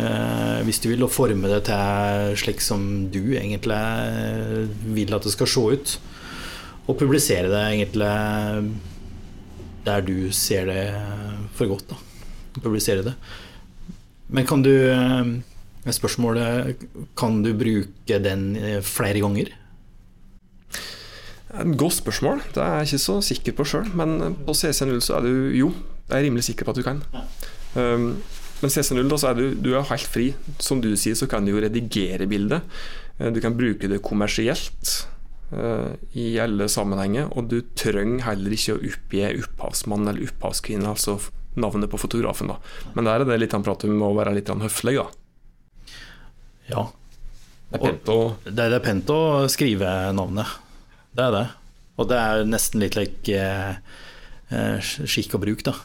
Eh, 0.01 0.61
hvis 0.67 0.81
du 0.83 0.89
vil 0.89 1.03
og 1.05 1.13
forme 1.13 1.51
det 1.51 1.65
til 1.67 2.37
slik 2.39 2.63
som 2.63 3.11
du 3.11 3.35
egentlig 3.35 3.77
eh, 3.77 4.71
vil 4.95 5.15
at 5.15 5.27
det 5.27 5.35
skal 5.35 5.51
se 5.51 5.67
ut. 5.75 5.97
Og 6.89 6.99
publisere 6.99 7.51
det 7.51 7.61
egentlig 7.61 8.11
der 9.87 10.03
du 10.05 10.33
ser 10.35 10.67
det 10.67 10.85
for 11.55 11.71
godt. 11.71 11.93
da 11.93 12.61
Publisere 12.61 13.05
det. 13.07 13.15
Men 14.29 14.47
kan 14.47 14.63
du 14.63 14.73
Spørsmålet 15.89 16.83
kan 17.17 17.41
du 17.45 17.55
bruke 17.57 18.19
den 18.21 18.53
eh, 18.59 18.81
flere 18.85 19.23
ganger? 19.23 19.55
Et 21.51 21.77
godt 21.79 21.97
spørsmål. 21.99 22.43
Det 22.55 22.63
er 22.63 22.77
jeg 22.79 22.91
ikke 22.91 23.03
så 23.03 23.17
sikker 23.25 23.57
på 23.59 23.67
sjøl. 23.67 23.89
Men 23.99 24.37
på 24.47 24.55
CC0 24.55 25.01
så 25.03 25.19
er 25.19 25.27
du 25.27 25.49
jo, 25.57 25.73
jeg 26.11 26.19
er 26.19 26.27
rimelig 26.29 26.45
sikker 26.47 26.69
på 26.69 26.75
at 26.75 26.79
du 26.79 26.85
kan. 26.87 27.01
Ja. 27.15 27.25
Um, 27.75 28.13
men 28.61 28.73
CC0 28.73 29.09
da, 29.09 29.19
så 29.19 29.31
er 29.31 29.39
du, 29.39 29.47
du 29.57 29.73
er 29.73 29.89
helt 29.89 30.11
fri. 30.11 30.29
Som 30.63 30.83
du 30.85 30.93
sier, 31.01 31.17
så 31.19 31.27
kan 31.31 31.47
du 31.47 31.55
jo 31.55 31.63
redigere 31.65 32.29
bildet. 32.31 32.69
Eh, 33.19 33.33
du 33.33 33.41
kan 33.43 33.57
bruke 33.59 33.89
det 33.91 34.03
kommersielt 34.05 34.95
uh, 35.55 35.97
i 36.13 36.35
alle 36.43 36.69
sammenhenger. 36.71 37.33
Og 37.35 37.49
du 37.51 37.63
trenger 37.73 38.29
heller 38.29 38.55
ikke 38.55 38.77
å 38.77 38.83
oppgi 38.93 39.25
opphavsmann 39.33 40.07
eller 40.07 40.29
opphavskvinne, 40.29 40.93
altså 40.93 41.19
navnet 41.59 41.91
på 41.91 41.99
fotografen. 41.99 42.53
da. 42.53 42.61
Men 42.95 43.09
der 43.09 43.25
er 43.25 43.33
det 43.33 43.41
litt 43.41 43.57
han 43.57 43.67
prater 43.67 43.91
om 43.91 44.05
å 44.07 44.15
være 44.21 44.37
litt 44.39 44.53
høflig. 44.53 45.01
da. 45.01 45.09
Ja. 46.71 46.87
Det 47.71 47.79
er, 47.79 47.85
pent 47.85 48.11
å... 48.11 48.19
det, 48.47 48.67
er 48.67 48.83
pent 48.83 49.13
å 49.15 49.21
skrive 49.53 49.91
navnet. 50.17 50.59
Det 51.15 51.27
er 51.27 51.35
det. 51.37 51.45
Og 52.01 52.09
det 52.11 52.19
er 52.19 52.49
nesten 52.49 52.83
litt 52.83 52.97
like 52.99 53.37
eh, 53.37 54.01
eh 54.51 54.91
skikk 55.07 55.37
og 55.39 55.45
bruk, 55.45 55.65
da. 55.67 55.77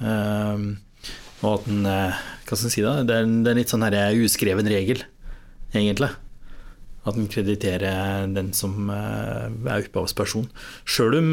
Um, 0.00 0.76
og 1.40 1.54
at 1.54 1.68
den 1.68 1.86
eh, 1.88 2.18
Hva 2.44 2.56
skal 2.58 2.68
jeg 2.68 2.74
si, 2.74 2.82
da? 2.84 2.98
Det 3.06 3.14
er, 3.16 3.28
det 3.44 3.52
er 3.52 3.58
litt 3.60 3.72
sånn 3.72 3.84
her 3.86 4.18
uskreven 4.24 4.68
regel, 4.70 5.04
egentlig. 5.74 6.10
At 7.06 7.14
en 7.14 7.28
krediterer 7.30 8.26
den 8.34 8.50
som 8.56 8.90
eh, 8.90 9.46
er 9.46 9.86
opphavsperson. 9.86 10.48
Sjøl 10.88 11.18
om 11.20 11.32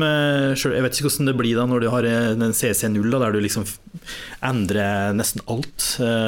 selv, 0.60 0.78
Jeg 0.78 0.86
vet 0.86 0.98
ikke 0.98 1.10
hvordan 1.10 1.32
det 1.32 1.38
blir 1.40 1.58
da 1.58 1.68
når 1.70 1.84
du 1.84 1.90
har 1.90 2.08
den 2.38 2.54
CC0, 2.54 3.10
da, 3.10 3.22
der 3.26 3.36
du 3.36 3.42
liksom 3.42 3.66
endrer 4.46 5.14
nesten 5.18 5.42
alt 5.50 5.88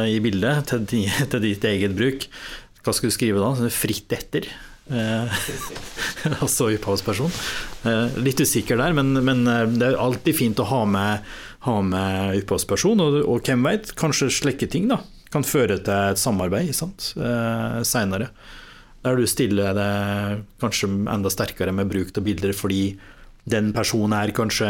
i 0.09 0.19
bildet 0.23 0.71
til, 0.71 0.85
til 1.31 1.43
ditt 1.43 1.65
eget 1.69 1.97
bruk. 1.97 2.29
Hva 2.85 2.93
skal 2.93 3.11
du 3.11 3.15
skrive 3.15 3.41
da? 3.41 3.69
Fritt 3.73 4.13
etter? 4.17 4.49
altså 6.45 6.67
opphavsperson. 6.69 7.31
litt 8.21 8.41
usikker 8.41 8.77
der, 8.77 8.93
men, 8.93 9.17
men, 9.25 9.41
det 9.79 9.87
er 9.87 9.97
alltid 9.97 10.37
fint 10.37 10.61
å 10.61 10.67
ha 10.69 10.83
med, 10.89 11.33
med 11.65 12.41
opphavsperson. 12.43 13.01
Og, 13.01 13.21
og 13.25 13.45
hvem 13.45 13.65
veit, 13.65 13.93
kanskje 13.97 14.33
slike 14.33 14.69
ting 14.69 14.89
da 14.89 15.01
kan 15.35 15.45
føre 15.45 15.79
til 15.83 16.11
et 16.13 16.21
samarbeid 16.21 16.71
sant? 16.75 17.11
Eh, 17.19 17.81
seinere. 17.87 18.31
Der 19.05 19.19
du 19.19 19.27
stiller 19.29 19.75
det 19.77 19.89
kanskje 20.61 20.89
enda 20.89 21.29
sterkere 21.29 21.73
med 21.75 21.91
bruk 21.91 22.09
av 22.17 22.25
bilder 22.25 22.55
fordi 22.57 22.95
den 23.45 23.69
personen 23.75 24.15
her 24.17 24.33
kanskje 24.33 24.69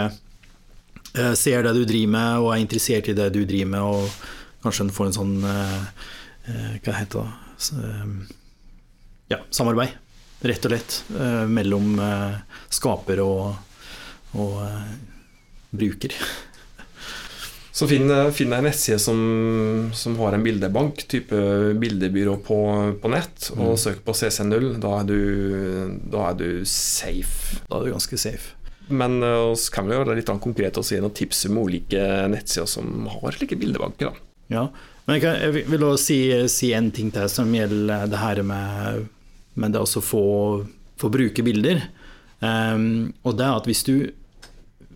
eh, 1.16 1.34
ser 1.40 1.64
det 1.64 1.72
du 1.78 1.86
driver 1.88 2.12
med 2.18 2.44
og 2.44 2.50
er 2.52 2.64
interessert 2.66 3.08
i 3.08 3.16
det 3.16 3.30
du 3.32 3.46
driver 3.48 3.72
med, 3.72 3.82
og 3.82 4.66
kanskje 4.66 4.88
en 4.88 4.96
får 4.98 5.08
en 5.08 5.20
sånn 5.20 5.36
eh, 5.48 6.10
eh 6.52 6.74
Hva 6.84 6.98
heter 7.00 7.24
det 7.24 8.34
Ja, 9.32 9.40
samarbeid, 9.50 9.96
rett 10.46 10.68
og 10.68 10.74
slett, 10.74 10.98
mellom 11.50 11.96
skaper 12.70 13.22
og, 13.24 13.56
og 14.38 14.60
bruker. 15.72 16.14
Så 17.76 17.90
finn, 17.92 18.08
finn 18.32 18.54
en 18.56 18.64
nettside 18.64 19.02
som, 19.04 19.18
som, 19.92 20.14
har 20.22 20.38
en 20.38 20.44
bildebank, 20.46 21.02
type 21.12 21.36
bildebyrå 21.76 22.38
på, 22.46 22.60
på 23.02 23.12
nett, 23.12 23.50
og 23.58 23.74
mm. 23.74 23.80
søk 23.82 23.98
på 24.06 24.16
CC0. 24.16 24.70
Da 24.80 24.94
er, 25.02 25.10
du, 25.10 25.18
da 26.08 26.30
er 26.30 26.38
du 26.40 26.48
safe. 26.72 27.60
Da 27.68 27.82
er 27.82 27.90
du 27.90 27.98
ganske 27.98 28.20
safe. 28.22 28.56
Men 28.88 29.18
vi 29.20 29.58
kan 29.74 29.90
vi 29.90 29.98
være 29.98 30.16
litt 30.16 30.32
konkret 30.40 30.80
og 30.80 30.86
si 30.88 31.02
noen 31.02 31.16
tips 31.18 31.48
om 31.50 31.60
ulike 31.66 32.00
nettsider 32.32 32.70
som 32.70 33.10
har 33.12 33.36
slike 33.36 33.58
bildebanker. 33.60 34.14
Da. 34.14 34.26
Ja, 34.56 34.66
men 35.06 35.18
jeg, 35.18 35.26
kan, 35.26 35.38
jeg 35.42 35.68
vil 35.70 35.86
også 35.86 36.04
si, 36.06 36.20
si, 36.52 36.72
en 36.78 36.92
ting 36.94 37.12
til 37.14 37.28
som 37.30 37.54
gjelder 37.54 38.08
det 38.10 38.22
her 38.22 38.42
med, 38.46 39.06
med 39.60 39.76
det 39.76 39.82
å 39.82 40.02
få, 40.02 40.26
få, 41.02 41.12
bruke 41.14 41.46
bilder. 41.46 41.84
Um, 42.40 43.14
og 43.26 43.36
det 43.40 43.46
er 43.46 43.60
at 43.60 43.70
hvis 43.70 43.84
du, 43.88 43.96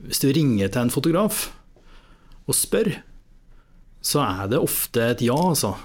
hvis 0.05 0.21
du 0.21 0.29
ringer 0.31 0.69
til 0.69 0.86
en 0.86 0.93
fotograf 0.93 1.48
og 2.50 2.58
spør, 2.58 2.91
så 4.01 4.24
er 4.25 4.50
det 4.51 4.62
ofte 4.63 5.03
et 5.12 5.22
ja, 5.25 5.38
altså. 5.38 5.75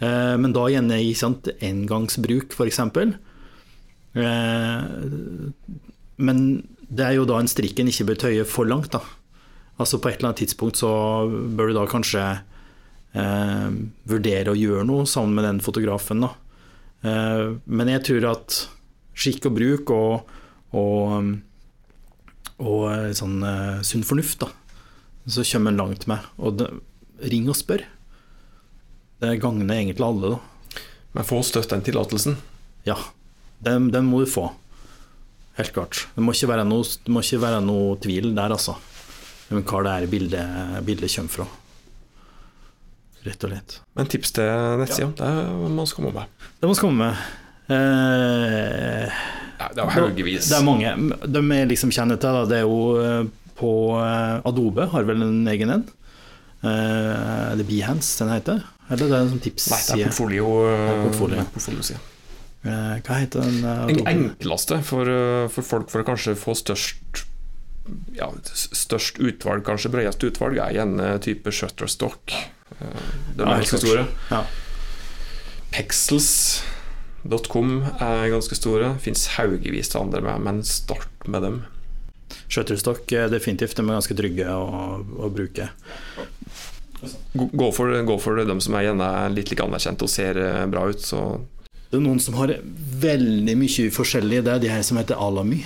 Eh, 0.00 0.36
men 0.40 0.54
da 0.56 0.66
gjerne 0.72 0.98
i 1.00 1.14
sant, 1.16 1.48
engangsbruk, 1.64 2.52
f.eks. 2.56 2.80
Eh, 4.20 4.84
men 6.20 6.44
det 6.90 7.06
er 7.06 7.16
jo 7.16 7.26
da 7.28 7.38
en 7.40 7.50
strikken 7.50 7.90
ikke 7.90 8.08
bør 8.10 8.22
tøye 8.26 8.46
for 8.48 8.68
langt. 8.68 8.92
da. 8.92 9.02
Altså 9.80 10.00
På 10.00 10.10
et 10.10 10.18
eller 10.18 10.32
annet 10.32 10.42
tidspunkt 10.44 10.80
så 10.80 10.90
bør 11.28 11.70
du 11.70 11.78
da 11.78 11.86
kanskje 11.88 12.24
eh, 13.14 13.68
vurdere 14.10 14.52
å 14.52 14.58
gjøre 14.58 14.86
noe 14.88 15.06
sammen 15.08 15.38
med 15.38 15.46
den 15.46 15.62
fotografen. 15.64 16.26
da. 16.26 16.34
Eh, 17.06 17.46
men 17.64 17.92
jeg 17.94 18.04
tror 18.08 18.28
at 18.34 18.58
skikk 19.16 19.48
og 19.48 19.56
bruk 19.56 19.92
og, 19.94 20.34
og, 20.76 21.30
og 22.60 22.82
eh, 22.92 23.10
sånn 23.16 23.40
eh, 23.46 23.80
sunn 23.86 24.04
fornuft 24.06 24.42
da, 24.44 24.50
så 25.26 25.44
kommer 25.44 25.72
en 25.72 25.80
langt 25.80 26.06
med. 26.10 26.24
Og 26.38 26.56
det, 26.60 26.70
ring 27.32 27.48
og 27.50 27.58
spør. 27.58 27.84
Det 29.20 29.36
gagner 29.42 29.76
egentlig 29.76 30.06
alle, 30.06 30.34
da. 30.36 30.80
Men 31.12 31.26
få 31.26 31.42
støtt 31.44 31.72
den 31.72 31.84
tillatelsen? 31.84 32.38
Ja, 32.86 32.96
den, 33.58 33.90
den, 33.92 34.06
må 34.08 34.22
du 34.22 34.30
få. 34.30 34.46
Helt 35.58 35.74
klart. 35.76 36.06
Det 36.14 36.24
må 36.24 36.32
ikke 36.32 36.48
være 36.52 36.64
noe, 36.64 36.86
må 37.12 37.20
ikke 37.24 37.42
være 37.42 37.60
noe 37.64 37.98
tvil 38.00 38.30
der, 38.36 38.54
altså. 38.54 38.78
Om 39.50 39.64
hva 39.66 39.82
det 39.84 39.96
er 39.96 40.12
bildet, 40.12 40.78
bildet 40.86 41.12
kommer 41.16 41.34
fra. 41.34 41.48
Rett 43.26 43.44
og 43.44 43.50
slett. 43.52 43.76
Men 43.98 44.08
tips 44.08 44.32
til 44.38 44.78
nettsida? 44.80 45.10
Ja. 45.10 45.34
Det 45.58 45.70
må 45.74 45.84
vi 45.84 45.96
komme 45.98 46.14
med. 46.14 46.46
Det 46.60 46.70
må 46.70 46.72
vi 46.72 46.80
komme 46.80 47.10
med. 47.10 47.26
Eh, 47.70 49.18
det 49.60 49.82
er 49.82 49.92
haugevis. 49.98 50.48
Det 50.48 50.56
er 50.56 50.64
mange. 50.64 50.94
De 51.26 51.42
jeg 51.58 51.68
liksom 51.74 51.92
kjenner 51.92 52.16
til, 52.22 52.38
da, 52.38 52.46
det 52.48 52.62
er 52.62 52.64
jo 52.64 52.78
eh, 53.02 53.49
på 53.60 53.70
eh, 54.00 54.36
Adobe 54.48 54.84
har 54.92 55.02
vel 55.08 55.20
en 55.26 55.40
egen 55.52 55.70
en. 55.76 55.84
Uh, 56.60 57.52
er 57.52 57.56
det 57.56 57.64
Behance 57.68 58.18
den 58.20 58.30
heter? 58.34 58.58
Eller 58.90 59.06
det 59.06 59.14
er 59.16 59.22
en 59.24 59.30
sånn 59.36 59.44
tipsside? 59.44 59.76
Nei, 59.76 59.82
det 59.86 59.92
er 59.94 59.98
portfolio. 60.10 60.44
portfolio. 61.06 61.38
portfolio 61.54 61.82
uh, 62.66 62.94
hva 63.06 63.14
heter 63.22 63.38
den? 63.46 63.56
eh, 63.64 63.86
Den 63.88 64.00
enkleste 64.10 64.76
for, 64.84 65.04
eh, 65.08 65.46
for 65.52 65.62
folk 65.64 65.88
for 65.92 65.98
å 66.02 66.04
kanskje 66.10 66.34
få 66.36 66.52
størst 66.58 67.24
ja, 68.14 68.28
størst 68.44 69.18
utvalg, 69.24 69.64
kanskje 69.66 69.90
bredest 69.90 70.22
utvalg, 70.26 70.56
er 70.60 70.70
gjerne 70.76 71.06
type 71.24 71.50
Shutterstock. 71.54 72.22
Eh, 72.76 73.00
De 73.34 73.42
Ja, 73.42 73.46
ganske 73.56 73.78
store. 73.80 74.04
Ja. 74.30 74.42
Pexels.com 75.72 77.70
er 77.98 78.28
ganske 78.30 78.54
store. 78.58 78.92
Fins 79.02 79.26
haugevis 79.38 79.88
til 79.90 80.00
andre, 80.04 80.20
med, 80.22 80.40
men 80.44 80.62
start 80.66 81.08
med 81.26 81.42
dem. 81.46 81.62
Shutterstock 82.50 83.10
er 83.16 83.30
definitivt 83.32 83.76
de 83.78 83.84
er 83.84 83.96
ganske 83.98 84.16
trygge 84.18 84.46
å, 84.50 85.00
å 85.00 85.30
bruke. 85.32 85.70
Gå 87.32 87.68
for, 87.72 87.94
gå 88.04 88.16
for 88.20 88.40
dem 88.44 88.60
som 88.60 88.76
er 88.76 88.90
gjerne 88.90 89.10
litt 89.32 89.52
like 89.52 89.64
anerkjente 89.64 90.04
og 90.04 90.12
ser 90.12 90.40
eh, 90.40 90.66
bra 90.70 90.86
ut. 90.90 91.00
Så 91.00 91.20
Det 91.88 91.98
er 91.98 92.04
noen 92.04 92.20
som 92.22 92.36
har 92.40 92.52
veldig 93.04 93.56
mye 93.58 93.92
forskjellig. 93.94 94.42
Det 94.46 94.52
er 94.56 94.64
de 94.64 94.72
her 94.72 94.82
som 94.86 95.00
heter 95.00 95.20
Alamy. 95.20 95.62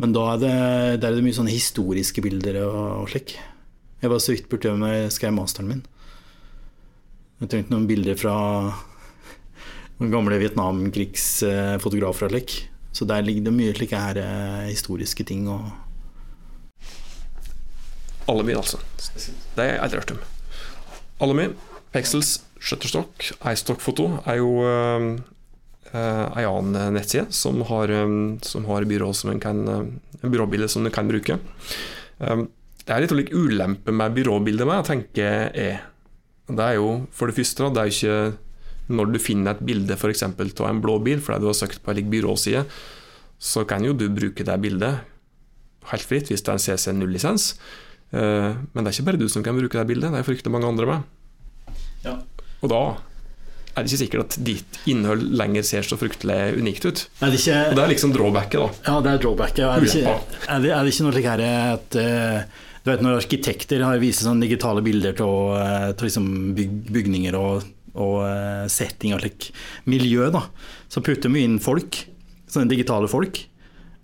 Men 0.00 0.14
da 0.14 0.22
er 0.32 0.38
det, 0.42 0.54
der 1.02 1.12
er 1.12 1.18
det 1.20 1.26
mye 1.26 1.36
sånne 1.36 1.54
historiske 1.54 2.22
bilder 2.24 2.64
og, 2.64 3.04
og 3.04 3.10
slik. 3.12 3.36
Jeg 4.02 4.10
var 4.10 4.20
så 4.20 4.34
vidt 4.34 4.48
borti 4.50 4.68
dem 4.68 4.82
da 4.84 4.90
jeg 4.92 5.12
skrev 5.14 5.32
masteren 5.36 5.70
min. 5.70 5.84
Jeg 7.42 7.50
trengte 7.50 7.72
noen 7.74 7.86
bilder 7.88 8.16
fra 8.18 8.34
noen 9.98 10.12
gamle 10.12 10.40
Vietnamkrigsfotografer 10.42 12.26
og 12.28 12.34
slik. 12.34 12.50
Så 12.94 13.06
der 13.10 13.24
ligger 13.26 13.48
det 13.48 13.54
mye 13.56 13.74
slike 13.74 13.98
her 13.98 14.20
eh, 14.22 14.70
historiske 14.70 15.26
ting. 15.26 15.48
Og 15.50 15.66
Alamy, 18.30 18.54
altså. 18.56 18.78
Det 18.96 19.60
har 19.60 19.70
jeg 19.72 19.80
aldri 19.84 20.00
hørt 20.00 20.14
om. 20.14 20.20
Alamy, 21.24 21.48
Pexels, 21.92 22.38
Shutterstock, 22.62 23.32
iStock-foto 23.50 24.06
er 24.24 24.38
jo 24.38 24.52
uh, 24.64 25.08
ei 25.92 26.46
annen 26.48 26.94
nettside 26.96 27.26
som 27.34 27.60
har, 27.68 27.92
eh, 27.92 28.14
som 28.46 28.64
har 28.70 28.86
byrå 28.88 29.10
som 29.14 29.34
en 29.34 29.42
kan, 29.42 29.60
uh, 29.68 29.82
byråbilde 30.22 30.70
som 30.72 30.86
du 30.86 30.90
kan 30.94 31.10
bruke. 31.10 31.36
Det 32.14 32.92
er 32.94 33.04
litt 33.04 33.32
ulempe 33.34 33.92
med 33.92 34.14
byråbildet 34.16 34.70
jeg 34.70 34.86
tenker 34.86 35.50
er 35.50 35.82
Det 36.46 36.64
er 36.64 36.74
jo 36.76 37.06
for 37.12 37.26
det 37.26 37.36
første, 37.36 37.68
det 37.74 37.80
er 37.80 37.88
jo 37.90 37.96
ikke 37.98 38.43
når 38.88 39.12
du 39.14 39.18
finner 39.22 39.54
et 39.54 39.62
bilde 39.64 39.96
f.eks. 39.96 40.22
av 40.26 40.68
en 40.68 40.80
blå 40.84 40.98
bil 41.04 41.20
fordi 41.24 41.40
du 41.40 41.46
har 41.48 41.56
søkt 41.56 41.80
på 41.84 41.94
lik 41.96 42.10
byråside, 42.12 42.64
så 43.40 43.64
kan 43.68 43.84
jo 43.84 43.92
du 43.96 44.08
bruke 44.12 44.44
det 44.44 44.58
bildet 44.60 45.00
helt 45.90 46.06
fritt 46.08 46.28
hvis 46.32 46.44
det 46.44 46.52
er 46.52 46.58
en 46.58 46.64
CC0-lisens. 46.66 47.48
Eh, 48.12 48.52
Men 48.72 48.84
det 48.84 48.90
er 48.90 48.94
ikke 48.98 49.08
bare 49.10 49.20
du 49.20 49.28
som 49.28 49.42
kan 49.44 49.56
bruke 49.56 49.76
det 49.80 49.88
bildet, 49.88 50.12
det 50.12 50.20
er 50.22 50.28
fryktelig 50.28 50.52
mange 50.52 50.68
andre 50.70 50.86
med. 50.86 51.02
Ja. 52.04 52.18
Og 52.62 52.70
da 52.72 52.82
er 53.74 53.82
det 53.82 53.90
ikke 53.90 54.02
sikkert 54.04 54.24
at 54.28 54.36
ditt 54.46 54.76
innhold 54.86 55.24
lenger 55.34 55.64
ser 55.66 55.82
så 55.82 55.96
fryktelig 55.98 56.54
unikt 56.60 56.84
ut. 56.86 57.00
er 57.20 57.32
det 57.32 57.40
ikke 57.40 57.56
Og 57.72 57.74
det 57.74 57.82
er 57.84 57.90
liksom 57.90 58.12
drawbacket, 58.14 58.60
da. 58.60 58.68
Ja, 58.86 59.00
det 59.02 59.10
er 59.10 59.22
drawbacket. 59.24 59.64
Er 59.66 59.80
det 59.82 59.88
ikke, 59.90 60.14
er 60.46 60.60
det, 60.62 60.70
er 60.70 60.84
det 60.86 60.92
ikke 60.94 61.06
noe 61.08 61.14
slik 61.16 61.26
her 61.32 61.42
at 61.48 61.96
eh, 61.98 62.44
Du 62.84 62.90
vet 62.92 63.00
når 63.02 63.16
arkitekter 63.24 63.82
har 63.82 63.98
vist 63.98 64.22
sånne 64.22 64.44
digitale 64.46 64.82
bilder 64.84 65.16
til, 65.18 65.34
eh, 65.58 65.90
liksom 66.04 66.28
byg, 66.54 66.76
bygninger 66.94 67.34
og, 67.40 67.64
og 67.94 68.20
eh, 68.26 68.66
setting 68.72 69.14
og 69.14 69.22
slik 69.22 69.50
miljø, 69.90 70.28
da, 70.34 70.44
så 70.90 71.02
putter 71.04 71.32
vi 71.32 71.44
inn 71.46 71.60
folk, 71.62 72.00
sånne 72.50 72.70
digitale 72.72 73.10
folk. 73.10 73.40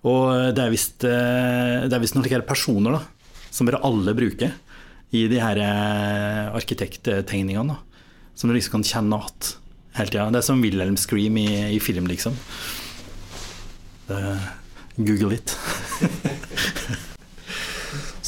Og 0.07 0.31
eh, 0.33 0.49
eh, 0.49 0.51
det 0.53 0.65
er 0.65 0.73
visst 2.03 2.17
noen 2.17 2.25
slike 2.25 2.43
personer 2.47 2.97
da, 2.97 3.03
som 3.51 3.67
bare 3.67 3.83
alle 3.87 4.15
bruker 4.17 4.55
i 5.11 5.25
de 5.27 5.41
her 5.43 5.59
arkitekttegningene. 6.55 7.75
Som 8.31 8.47
du 8.47 8.55
liksom 8.55 8.77
kan 8.79 8.87
kjenne 8.87 9.19
igjen 9.19 9.57
hele 9.97 10.07
tida. 10.13 10.29
Det 10.31 10.39
er 10.39 10.45
som 10.47 10.63
Wilhelm 10.63 10.95
Scream 10.95 11.35
i, 11.35 11.49
i 11.75 11.81
film, 11.83 12.07
liksom. 12.07 12.39
Google 14.95 15.35
it. 15.35 15.57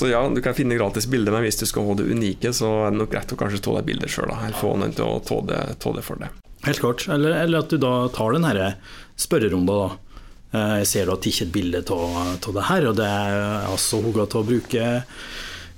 Så 0.03 0.09
ja, 0.11 0.19
du 0.27 0.41
kan 0.43 0.51
finne 0.51 0.75
gratis 0.75 1.05
bilder, 1.07 1.31
men 1.31 1.45
hvis 1.45 1.55
du 1.61 1.63
skal 1.63 1.85
ha 1.87 1.93
det 1.95 2.03
unike, 2.11 2.49
så 2.51 2.67
er 2.83 2.89
det 2.91 2.97
nok 2.99 3.11
greit 3.13 3.29
å 3.31 3.37
kanskje 3.39 3.61
ta 3.63 3.77
det 3.77 3.85
bildet 3.87 4.11
sjøl, 4.11 4.33
eller 4.35 4.57
få 4.59 4.73
noen 4.75 4.91
til 4.91 5.05
å 5.07 5.21
ta 5.23 5.37
det, 5.47 5.59
ta 5.79 5.93
det 5.95 6.01
for 6.03 6.19
deg. 6.19 6.41
Helt 6.65 6.81
klart. 6.83 7.05
Eller, 7.07 7.37
eller 7.45 7.63
at 7.63 7.71
du 7.71 7.77
da 7.79 7.91
tar 8.11 8.35
den 8.35 8.43
herre 8.43 8.73
spørrerunden, 9.15 9.69
da. 9.69 10.17
Eh, 10.51 10.73
Jeg 10.81 10.89
ser 10.89 11.07
du 11.07 11.13
har 11.13 11.21
tatt 11.23 11.39
et 11.45 11.53
bilde 11.55 11.79
av 11.95 12.57
det 12.57 12.65
her, 12.67 12.89
og 12.89 12.97
det 12.99 13.07
er 13.07 13.37
altså 13.69 14.01
hugga 14.03 14.27
til 14.27 14.41
å 14.41 14.49
bruke 14.51 14.89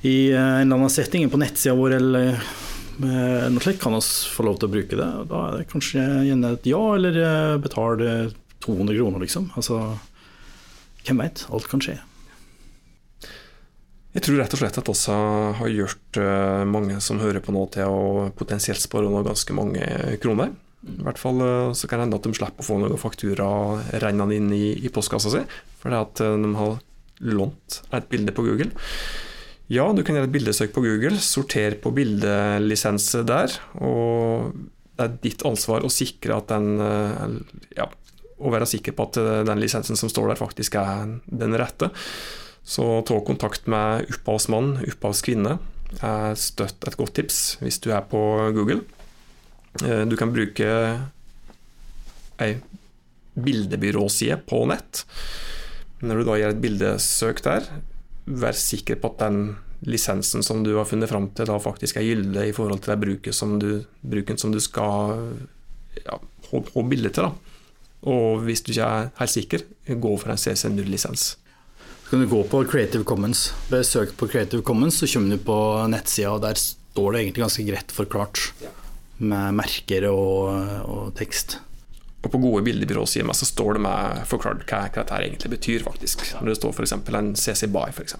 i 0.02 0.16
eh, 0.32 0.42
en 0.42 0.66
eller 0.66 0.80
annen 0.80 0.96
setting 0.96 1.30
på 1.30 1.44
nettsida 1.46 1.78
vår, 1.78 1.98
eller 2.00 2.32
eh, 2.34 3.46
noe 3.54 3.62
slikt. 3.62 3.84
Kan 3.86 3.94
vi 4.00 4.02
få 4.34 4.48
lov 4.50 4.58
til 4.58 4.72
å 4.72 4.74
bruke 4.80 5.02
det? 5.04 5.12
Da 5.30 5.44
er 5.52 5.60
det 5.60 5.70
kanskje 5.70 6.02
gjerne 6.32 6.56
et 6.58 6.66
ja, 6.74 6.82
eller 6.98 7.62
betal 7.62 8.02
eh, 8.02 8.34
200 8.66 8.98
kroner, 8.98 9.22
liksom. 9.22 9.52
Altså, 9.54 9.84
hvem 11.06 11.22
veit? 11.22 11.46
Alt 11.54 11.70
kan 11.70 11.86
skje. 11.86 12.00
Jeg 14.16 14.24
tror 14.24 14.38
rett 14.40 14.54
og 14.56 14.62
slett 14.62 14.78
at 14.80 14.90
også 14.92 15.16
har 15.60 15.72
gjort 15.74 16.18
eh, 16.22 16.62
mange 16.72 17.02
som 17.04 17.20
hører 17.20 17.44
på 17.44 17.52
nå, 17.52 17.66
til 17.74 17.92
å 17.92 18.28
potensielt 18.38 18.80
spare 18.80 19.10
noe 19.12 19.26
ganske 19.26 19.56
mange 19.56 19.84
kroner. 20.24 20.54
I 20.88 21.02
hvert 21.04 21.20
fall 21.20 21.42
eh, 21.44 21.72
så 21.76 21.90
kan 21.92 22.00
det 22.00 22.06
hende 22.06 22.20
at 22.22 22.30
de 22.30 22.38
slipper 22.38 22.64
å 22.64 22.68
få 22.70 22.78
noen 22.80 23.02
faktura 23.02 23.48
rennende 24.00 24.38
inn 24.38 24.54
i, 24.56 24.70
i 24.80 24.92
postkassa 24.94 25.34
si, 25.34 25.42
fordi 25.82 26.00
at 26.00 26.22
eh, 26.24 26.38
de 26.46 26.52
har 26.56 26.78
lånt 27.28 27.82
et 27.96 28.08
bilde 28.12 28.36
på 28.36 28.46
Google. 28.48 28.70
Ja, 29.68 29.90
du 29.92 30.00
kan 30.06 30.16
gjøre 30.16 30.30
et 30.30 30.36
bildesøk 30.38 30.72
på 30.72 30.86
Google, 30.86 31.20
sorter 31.20 31.76
på 31.84 31.92
bildelisens 31.98 33.10
der, 33.28 33.52
og 33.84 34.56
det 34.96 35.10
er 35.10 35.20
ditt 35.26 35.44
ansvar 35.44 35.84
å 35.84 35.92
sikre 35.92 36.38
at 36.38 36.54
den 36.54 36.78
ja, 37.76 37.90
å 38.40 38.52
være 38.54 38.68
sikker 38.70 38.96
på 38.96 39.10
at 39.10 39.20
den 39.50 39.60
lisensen 39.60 40.00
som 40.00 40.12
står 40.12 40.32
der, 40.32 40.40
faktisk 40.40 40.78
er 40.80 41.18
den 41.26 41.58
rette. 41.60 41.90
Så 42.66 42.86
ta 43.06 43.20
kontakt 43.22 43.68
med 43.70 44.10
opphavsmann, 44.10 44.80
opphavskvinne, 44.90 45.60
er 46.02 46.38
støtt 46.40 46.88
et 46.90 46.98
godt 46.98 47.14
tips 47.20 47.58
hvis 47.62 47.78
du 47.84 47.92
er 47.94 48.02
på 48.10 48.20
Google. 48.56 48.82
Eh, 49.84 50.06
Du 50.10 50.16
kan 50.18 50.34
bruke 50.34 50.70
ei 52.42 52.56
bildebyråside 53.36 54.40
på 54.48 54.66
nett. 54.68 55.04
Når 56.02 56.18
du 56.18 56.28
da 56.28 56.40
gjør 56.40 56.56
et 56.56 56.64
bildesøk 56.64 57.44
der, 57.46 57.70
vær 58.26 58.58
sikker 58.58 58.98
på 59.00 59.14
at 59.14 59.22
den 59.28 59.40
lisensen 59.86 60.44
som 60.44 60.64
du 60.66 60.74
har 60.78 60.88
funnet 60.90 61.12
fram 61.12 61.30
til, 61.36 61.48
da 61.48 61.60
faktisk 61.62 62.00
er 62.00 62.08
gyldig 62.08 62.50
i 62.50 62.56
forhold 62.56 62.82
til 62.86 62.98
bruken 62.98 63.36
som 63.36 63.58
du, 63.62 63.84
bruken 64.02 64.40
som 64.42 64.54
du 64.56 64.60
skal 64.64 65.36
ja, 66.02 66.18
ha, 66.18 66.84
bilde 66.90 67.12
til. 67.14 67.28
Da. 67.28 67.32
Og 68.10 68.46
hvis 68.46 68.64
du 68.66 68.72
ikke 68.74 68.88
er 68.88 69.12
helt 69.20 69.34
sikker, 69.34 69.66
gå 69.88 70.16
for 70.22 70.34
en 70.34 70.42
CC0-lisens. 70.42 71.36
Så 72.06 72.10
kan 72.10 72.20
du 72.22 72.28
gå 72.30 72.44
på 72.44 72.60
Creative 72.70 73.04
Commons. 73.04 73.48
Bare 73.72 73.84
søk 73.84 74.12
på 74.18 74.28
Creative 74.30 74.62
Commons, 74.62 75.00
så 75.02 75.08
kommer 75.10 75.34
du 75.34 75.42
på 75.42 75.58
nettsida, 75.90 76.36
og 76.36 76.44
der 76.44 76.54
står 76.62 77.16
det 77.16 77.22
egentlig 77.24 77.42
ganske 77.42 77.66
greit 77.66 77.94
forklart. 77.96 78.44
Med 79.18 79.58
merker 79.58 80.06
og, 80.12 80.54
og 80.86 81.16
tekst. 81.18 81.58
Og 82.22 82.30
på 82.30 82.44
gode 82.44 82.62
bildebyråsider 82.68 83.34
så 83.34 83.50
står 83.50 83.80
det 83.80 83.84
med 83.88 84.22
forklart 84.30 84.68
hva, 84.70 84.84
hva 84.86 85.02
dette 85.02 85.18
egentlig 85.18 85.50
betyr, 85.58 85.82
faktisk. 85.88 86.28
Når 86.38 86.54
det 86.54 86.60
står 86.60 86.78
f.eks. 86.78 86.94
en 86.94 87.34
CC 87.42 87.72
BY, 87.74 87.90
f.eks. 87.90 88.18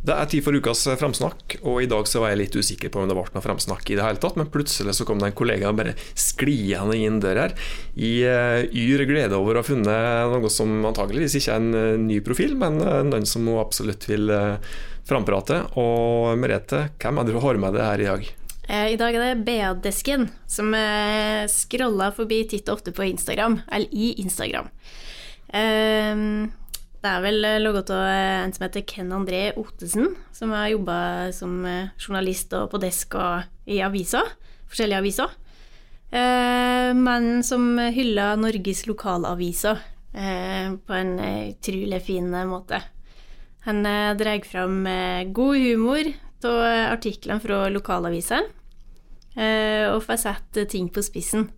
Det 0.00 0.14
er 0.16 0.28
tid 0.32 0.44
for 0.46 0.56
ukas 0.56 0.86
framsnakk, 0.96 1.58
og 1.60 1.82
i 1.82 1.88
dag 1.90 2.06
så 2.08 2.22
var 2.22 2.32
jeg 2.32 2.40
litt 2.40 2.56
usikker 2.56 2.88
på 2.92 3.02
om 3.02 3.10
det 3.10 3.16
ble 3.18 3.26
noe 3.34 3.44
framsnakk 3.44 3.90
i 3.92 3.98
det 3.98 4.06
hele 4.06 4.22
tatt, 4.22 4.38
men 4.40 4.48
plutselig 4.48 4.94
så 4.96 5.04
kom 5.08 5.20
det 5.20 5.28
en 5.28 5.36
kollega 5.36 5.68
og 5.68 5.76
bare 5.76 5.92
skliende 6.16 6.96
inn 6.96 7.20
dør 7.20 7.42
her, 7.42 7.56
i 8.00 8.14
uh, 8.24 8.64
yr 8.64 9.04
glede 9.10 9.36
over 9.36 9.58
å 9.58 9.60
ha 9.60 9.68
funnet 9.68 10.32
noe 10.32 10.52
som 10.52 10.72
antageligvis 10.88 11.36
ikke 11.36 11.52
er 11.52 11.60
en 11.60 11.76
eh, 11.76 12.00
ny 12.00 12.20
profil, 12.24 12.56
men 12.56 12.80
eh, 12.80 13.02
noen 13.10 13.28
som 13.28 13.44
hun 13.44 13.60
absolutt 13.60 14.08
vil 14.08 14.32
framprate. 15.08 15.62
Og 15.80 16.36
Merete, 16.40 16.86
hvem 17.00 17.20
er 17.20 17.28
det 17.28 17.36
du 17.36 17.42
har 17.44 17.60
med 17.60 17.76
deg 17.76 17.84
her 17.84 18.04
i 18.04 18.08
dag? 18.08 18.30
Eh, 18.70 18.92
I 18.94 18.98
dag 18.98 19.16
er 19.16 19.24
det 19.34 19.44
BA-desken, 19.48 20.28
som 20.46 20.70
eh, 20.76 21.42
scroller 21.50 22.14
forbi 22.14 22.44
titt 22.50 22.68
og 22.68 22.78
ofte 22.78 22.94
på 22.94 23.08
Instagram, 23.08 23.60
eller 23.66 23.90
i 23.90 24.12
Instagram. 24.22 24.70
Ehm, 25.58 26.52
det 27.00 27.08
er 27.08 27.22
vel 27.24 27.38
logget 27.40 27.62
laget 27.64 27.90
av 27.96 28.02
eh, 28.04 28.38
en 28.44 28.52
som 28.52 28.64
heter 28.66 28.84
Ken 28.88 29.12
André 29.16 29.42
Ottesen, 29.56 30.14
som 30.36 30.52
har 30.52 30.68
jobba 30.68 30.96
som 31.32 31.64
eh, 31.64 31.92
journalist 31.96 32.52
og 32.58 32.70
på 32.74 32.80
desk 32.82 33.14
og 33.16 33.70
i 33.70 33.80
aviser, 33.84 34.26
forskjellige 34.68 35.00
aviser. 35.00 35.36
Eh, 36.10 36.92
Men 36.94 37.42
som 37.46 37.78
hylla 37.78 38.34
Norges 38.36 38.84
lokalaviser 38.86 39.78
eh, 40.12 40.74
på 40.74 40.92
en 40.96 41.18
eh, 41.18 41.52
utrolig 41.54 42.02
fin 42.02 42.34
eh, 42.34 42.48
måte. 42.48 42.82
Han 43.64 43.84
eh, 43.86 44.16
drar 44.16 44.44
fram 44.44 44.86
eh, 44.86 45.24
god 45.32 45.56
humor 45.56 46.12
av 46.44 46.60
artiklene 46.96 47.40
fra 47.40 47.68
lokalavisene, 47.68 48.48
eh, 49.36 49.88
og 49.92 50.02
får 50.04 50.20
sett 50.20 50.56
eh, 50.60 50.68
ting 50.68 50.88
på 50.92 51.04
spissen. 51.04 51.48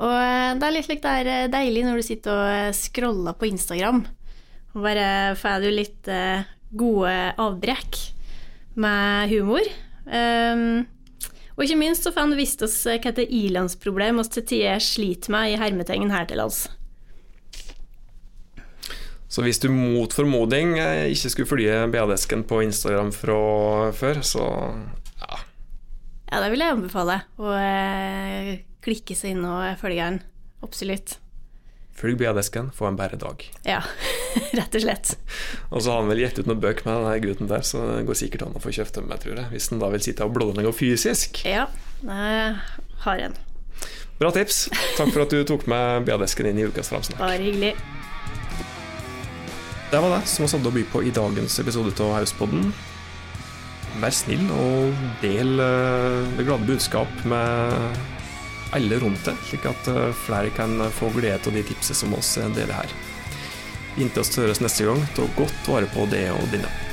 Og 0.00 0.10
eh, 0.10 0.54
det 0.58 0.66
er 0.66 0.74
litt 0.74 0.90
like 0.90 1.02
det 1.04 1.14
er 1.22 1.32
eh, 1.44 1.50
deilig 1.52 1.86
når 1.86 2.00
du 2.00 2.06
sitter 2.06 2.34
og 2.34 2.52
eh, 2.52 2.74
scroller 2.74 3.36
på 3.38 3.50
Instagram, 3.52 4.04
bare 4.74 5.36
får 5.38 5.62
du 5.62 5.70
litt 5.70 6.10
eh, 6.10 6.46
gode 6.74 7.14
avbrekk 7.38 8.00
med 8.74 9.30
humor. 9.30 9.68
Um, 10.04 10.82
Og 11.54 11.62
ikke 11.64 11.78
minst 11.78 12.02
så 12.02 12.10
får 12.10 12.26
han 12.26 12.38
vist 12.38 12.62
oss 12.66 12.74
hva 12.82 13.12
det 13.14 13.28
ilandsproblem 13.30 14.18
oss 14.18 14.32
til 14.34 14.42
tider 14.50 14.82
sliter 14.82 15.30
med 15.30 15.52
i 15.52 15.60
hermetegn 15.60 16.10
her 16.10 16.26
til 16.26 16.42
lands. 16.42 16.64
Så 19.30 19.42
hvis 19.42 19.58
du 19.62 19.68
mot 19.70 20.12
formodning 20.14 20.76
eh, 20.78 21.08
ikke 21.10 21.30
skulle 21.32 21.50
følge 21.50 21.78
BA-desken 21.90 22.44
på 22.46 22.60
Instagram 22.66 23.10
fra 23.14 23.38
før, 23.94 24.20
så 24.22 24.44
ja. 25.22 25.40
Ja, 26.30 26.42
det 26.42 26.52
vil 26.52 26.62
jeg 26.62 26.76
anbefale. 26.76 27.20
Å 27.38 27.56
eh, 27.58 28.52
klikke 28.84 29.16
seg 29.18 29.34
inn 29.34 29.46
og 29.46 29.78
følge 29.80 30.06
den. 30.06 30.20
Absolutt. 30.62 31.16
Følg 31.94 32.18
BA-desken, 32.18 32.72
få 32.74 32.88
en 32.88 32.98
bedre 32.98 33.18
dag. 33.22 33.44
Ja, 33.66 33.80
rett 34.58 34.74
og 34.74 34.82
slett. 34.82 35.14
Og 35.70 35.84
så 35.84 35.92
har 35.92 36.02
han 36.02 36.10
vel 36.10 36.24
gitt 36.24 36.40
ut 36.40 36.48
noen 36.50 36.62
bøker 36.62 36.88
med 36.88 36.98
denne 36.98 37.16
gutten 37.22 37.50
der, 37.50 37.62
så 37.66 37.84
det 37.92 38.06
går 38.08 38.18
sikkert 38.18 38.48
an 38.48 38.56
å 38.58 38.62
få 38.62 38.74
kjøpt 38.74 38.98
dem, 38.98 39.12
jeg 39.14 39.22
tror 39.24 39.38
jeg. 39.38 39.50
Hvis 39.54 39.70
han 39.70 39.82
da 39.82 39.90
vil 39.94 40.02
sitte 40.02 40.26
og 40.26 40.40
noe 40.58 40.74
fysisk. 40.74 41.44
Ja, 41.46 41.68
det 42.02 42.30
har 43.06 43.26
en. 43.28 43.36
Bra 44.18 44.30
tips. 44.34 44.64
Takk 44.98 45.10
for 45.14 45.24
at 45.24 45.34
du 45.34 45.42
tok 45.46 45.68
med 45.70 46.06
BA-desken 46.08 46.50
inn 46.50 46.58
i 46.58 46.66
ukas 46.66 46.90
framsnakk. 46.90 47.22
Bare 47.22 47.38
hyggelig. 47.42 47.74
Det 49.90 50.00
var 50.02 50.16
det 50.16 50.26
som 50.26 50.42
vi 50.42 50.50
hadde 50.50 50.70
å 50.70 50.74
by 50.74 50.84
på 50.90 51.04
i 51.06 51.14
dagens 51.14 51.58
episode 51.62 51.94
av 52.02 52.16
Hauspodden. 52.16 52.72
Vær 54.02 54.14
snill 54.14 54.42
og 54.50 55.04
del 55.22 55.54
eh, 55.62 56.32
det 56.34 56.46
glade 56.48 56.66
budskap 56.66 57.20
med 57.30 58.13
alle 58.74 58.98
rundt 59.02 59.26
deg, 59.28 59.42
slik 59.48 59.66
at 59.70 59.90
eh, 59.92 60.10
flere 60.26 60.50
kan 60.54 60.76
få 60.92 61.12
glede 61.14 61.40
av 61.40 61.54
de 61.54 61.62
tipsene 61.66 62.00
som 62.02 62.16
oss 62.18 62.34
deler 62.56 62.74
her. 62.74 62.96
Inntil 63.96 64.24
oss 64.24 64.34
høres 64.38 64.62
neste 64.64 64.88
gang, 64.88 65.04
ta 65.14 65.26
godt 65.38 65.70
vare 65.70 65.90
på 65.94 66.08
det 66.10 66.26
og 66.34 66.50
dine. 66.52 66.83